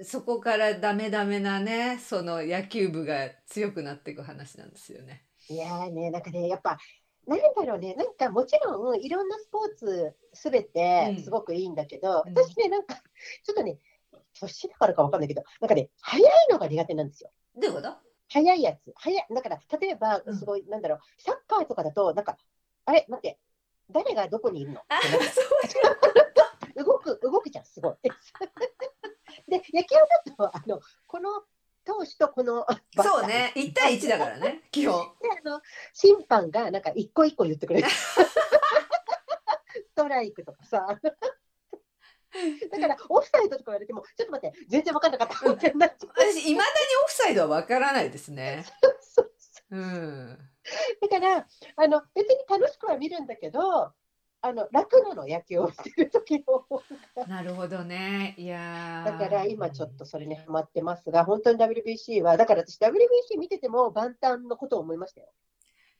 [0.04, 5.26] そこからダメダメなねその野球部が強くなっていく話なんですよね。
[5.50, 6.78] いやーね、なんかね、やっぱ、
[7.28, 13.78] なんだろうね、なんかもちろんいろんなスポーツすべてうんすごくいいんだけど、うん私ね、なんか、ちょっとね、
[14.40, 17.32] 年だからかわかんないけど、なんかね、速いのが苦手なんですよ。
[17.56, 17.94] どういうこと？
[18.30, 18.92] 速いやつ。
[18.96, 19.28] 速い。
[19.34, 22.38] だから、例えばう、んすごい、なんだろう、サッカーとかだと、なんか、
[22.86, 23.38] あれ、待って、
[23.92, 24.82] 誰がどこにいるの？
[26.84, 27.96] 動く、動くじゃん、すごい。
[29.48, 31.44] で、野球だと、あの、この
[31.86, 32.66] 投手とこの
[32.96, 35.06] そうね1対1だからね基本。
[35.22, 35.62] で、あの、
[35.94, 37.90] 審判がなんか一個一個言ってくれる。
[37.90, 38.26] ス
[39.96, 41.00] トライクとかさ。
[42.72, 48.66] だからオフサイドとか言われてもちょっと待って全然分かんなかったみたいになっちゃう私いまだにオフサイドはわからないですね。
[49.02, 49.32] そう
[49.70, 50.40] うん。
[51.02, 51.46] だから
[51.76, 53.94] あの別に楽しくは見るんだけど
[54.46, 56.44] あの楽なの野球をしてる時
[57.28, 58.36] なるほどね。
[58.38, 65.28] いやーだから今ちょっとそれにハマってますが本当に WBC はだから私 WBC 見てても万端のことを思いましたよ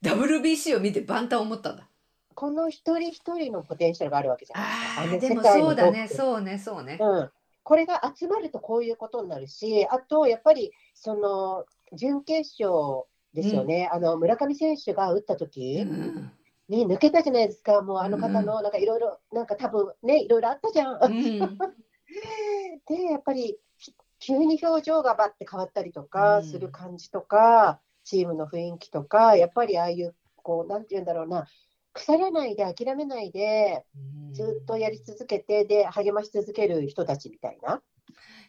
[0.04, 1.88] WBC を見て万端思ったんだ。
[2.36, 6.10] この一人一人のポテンシャルがあるわけじゃないですかでもそうだね。
[6.10, 6.60] そうね。
[6.60, 6.98] そうね。
[7.00, 7.30] うん、
[7.64, 16.32] これが集まるとこういうことになるし、あとやっぱりその準決勝ですよね、あの村上選手が打ったう時ん。
[16.70, 21.00] に抜けたじゃないですか、もうあの方のなんかいろいろ、なんか多分ね、いろいろあったじゃん。
[21.04, 21.58] うん。
[22.88, 31.48] で、やっぱりひ急に表情がばって変わったりとかうんする感じとか、チームの雰囲気とか、やっぱりああいう、こう、なんていうんだろうな、
[31.94, 33.86] 腐らないで、諦めないで、
[34.34, 37.82] ずっとやり続けて、で、励まし続ける人たちみたいな。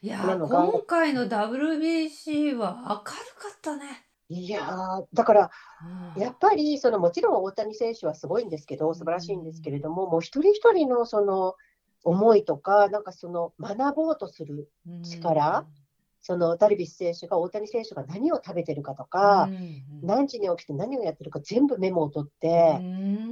[0.03, 4.07] いや今回の WBC は明るかったね。
[4.29, 5.51] いやー、だから、
[6.15, 6.23] うん。
[6.23, 11.55] やっぱりそのもちろん大谷選手はすごいんですけど、素晴らしいんですけれども、もう一人一人のその
[12.05, 14.71] 思いとか、なんかその学ぼうとする、
[15.03, 15.67] 力
[16.21, 19.51] そのダルビッシュ選手が大谷選手が何を食べてるかとか、
[20.03, 22.83] 何時に起きて何をやってるか全部メモを取って、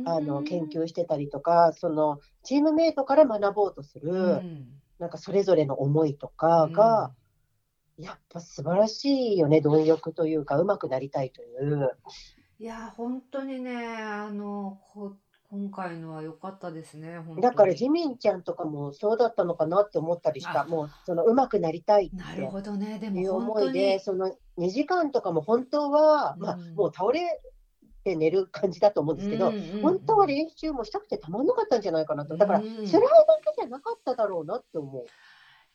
[0.05, 4.43] あの研究してたりとか、そのチームメイトから学ぼうとする、
[4.99, 7.13] なんかそれぞれの思いとかが、
[7.99, 11.91] やっぱ素晴らしいよね、貪欲というか、上手くなりたいという。
[12.59, 15.17] いや本当にねあのこ
[15.51, 20.65] 今回のは良かったですねだからジミンちゃんとかもそうだったのかなって思ったりした、あ。
[20.65, 27.21] もうその上手くなりたいなるっほどねでていう思いで、にその2時間とかも本当は、まあ、うんもう倒れ
[28.05, 32.65] て寝る感じだと思うんですけど、うんうんうん本当は練習もしたくてたまんなかったんじゃないかなと、だからうん。
[32.65, 33.01] 辛いだけ
[33.59, 35.05] じゃなかっただろうなって思う。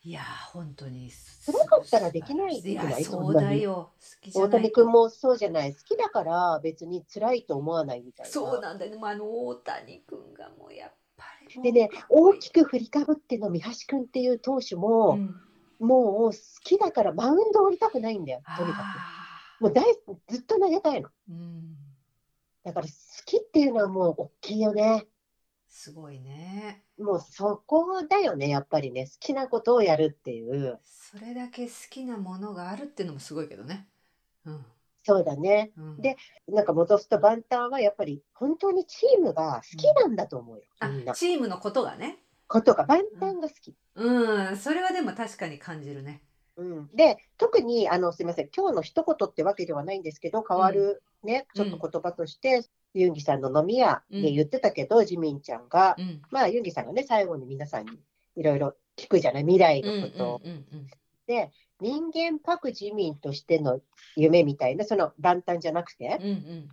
[0.03, 0.21] いや
[0.53, 1.11] 本当に
[1.45, 3.03] 辛かったらできないいやくない？
[3.03, 3.91] そうだよ。
[4.33, 8.31] 大谷君もそうじゃない、好きだから別に辛いと思わないみたいな。
[8.31, 8.91] そうなんだよ。
[8.91, 11.25] ねもうあの大谷君がもうやっぱ
[11.55, 15.35] りでね、大きく振りかぶっての三橋君っていう投手も、うん。
[15.79, 19.61] もう好きだからマウンド降りたくないんだよ、とにかあく。
[19.61, 19.83] もう大
[20.27, 21.09] ずっと投げたいの。
[21.09, 21.75] ーうん。
[22.63, 22.93] だから好
[23.25, 25.05] きっていうのはもう大きいよね。
[25.69, 29.05] すごいねもうそこだよね、やっぱりね。
[29.05, 30.79] 好きなことをやるっていう。
[30.83, 33.87] それだけ好きなものがあるっていうのもすごいけどね
[34.45, 34.65] うん
[35.03, 35.71] そうだね。
[35.77, 36.17] うんで
[36.49, 41.13] なんか戻すと、バンタンはやっぱり本当にチームが好きなんだと思うよ、あみんな。
[41.13, 43.75] チームのことがねことが、バンタンが好き。
[43.95, 46.21] うんそれはでも確かに感じるね
[46.57, 51.65] うん、で、特に、あの、すみません、今日の一言ってわけではないんですけど、変わるね、うん。
[51.65, 52.63] ちょっと言葉として、
[52.93, 56.21] ユンギさんの飲み屋で言ってたけど、ジミンちゃんが、うん。
[56.31, 57.91] まあ、ユンギさんがね、最後に皆さんに
[58.35, 60.41] いろいろ聞くじゃない、未来うんのことを。
[60.43, 60.87] うんうん。
[61.27, 63.81] で、人間パク自民としての
[64.15, 66.67] 夢みたいな、その万端じゃなくて、っうんうん。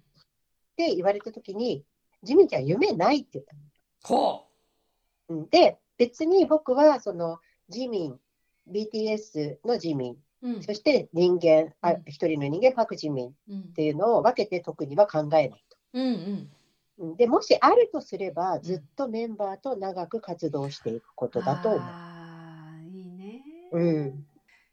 [0.77, 1.85] て言われたときに、
[2.23, 4.47] ジミンちゃん夢ないって言ったほ
[5.29, 5.37] の。
[5.41, 5.49] うん。
[5.51, 7.39] で、別に僕は、その、
[7.69, 8.21] ジミン、
[8.71, 10.63] BTS のジミン、ううん。
[10.63, 12.03] そして人間、あうん。
[12.07, 15.77] 一人の人間、パク・ジミンっうんていうのを分けて特には考えないと。
[15.95, 16.51] うんうん。
[16.99, 17.17] うん。
[17.17, 21.81] でもしあるとすれば、ずっとメンバーと長く活動していくことだと思う。
[21.83, 23.43] あーいいね。
[23.73, 24.27] うん、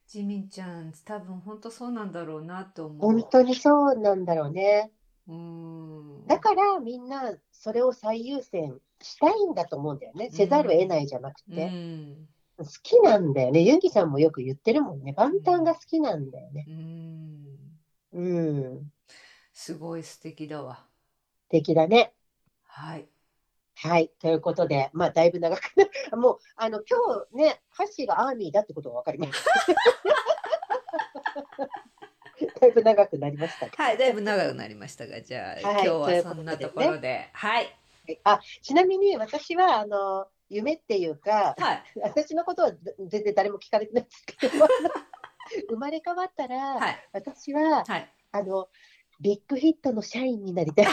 [0.07, 2.97] ジミンちゃん多分本当そうなんだろうなと思う。
[3.13, 4.91] 本当にそうなんだろうね。
[5.27, 6.27] うん。
[6.27, 10.29] だからみんなそれを最優先したいんだと思うんだよね。
[10.31, 11.67] せざるを得ないじゃなくうて。
[11.67, 12.27] ん
[12.63, 13.61] 好きなんだよね。
[13.61, 15.13] ユンギさんもよく言ってるもんね。
[15.17, 16.65] 万端が好きなんだよね。
[16.67, 17.45] うん
[18.13, 18.91] うん。
[19.53, 20.85] すごい素敵だわ
[21.43, 22.13] 素敵だね。
[22.67, 23.07] はい
[23.75, 24.11] はい。
[24.19, 25.61] ということで、まあ、だいぶ長く、
[26.15, 26.99] もう、あの、今
[27.31, 29.51] 日ね、ハッシーがアーミーだってことが分かりました。
[32.59, 37.75] だいぶ長くなりましたがはいだいぶ長くなりましたがじゃあ、はい今日はそんなところではい
[38.23, 42.71] あ、ちなみに私は、あの、夢っていうか、はい私のことは
[43.07, 44.67] 全然誰も聞かれてないんですけど、
[45.69, 48.67] 生まれ変わったら、はい私は、はいあの、
[49.21, 50.85] Big Hit の社員になりたい。
[50.85, 50.91] 社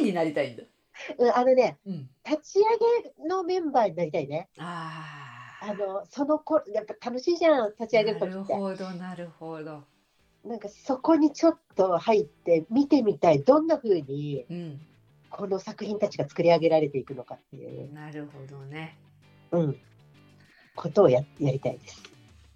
[0.00, 0.62] 員になりたいんだ
[1.18, 2.64] うんあのね、うん立ち上
[3.24, 4.50] げのメンバーになりたいね。
[4.58, 8.44] ああの、その頃、やっぱ楽しいじゃん、立ち上げるなる。
[8.44, 9.84] ほどなるほど
[10.44, 13.42] なんかそこにちょっと入って見てみたい。
[13.42, 14.80] どんな風にうん
[15.30, 18.98] この作品たちが作り上げられていくのかっていう、なるほどね
[19.50, 19.76] うん、
[20.74, 22.02] ことをややりたいです。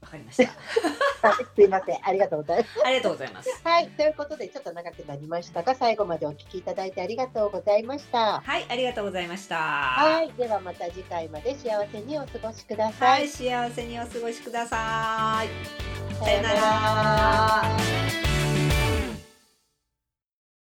[0.01, 0.51] わかりました
[1.29, 1.99] はいすいません。
[2.03, 2.85] ありがとうございます。
[2.85, 3.61] ありがとうございます。
[3.63, 8.41] はい、ということでちょっと長くなりましたが、最後までお聞きいただいてありがとうございました。
[8.41, 9.57] はい、ありがとうございました。
[9.57, 13.07] はい、ではまた次回まで幸せにお過ごしくださ。
[13.07, 16.15] はいい、幸せにお過ごしください。
[16.17, 18.62] さようなら。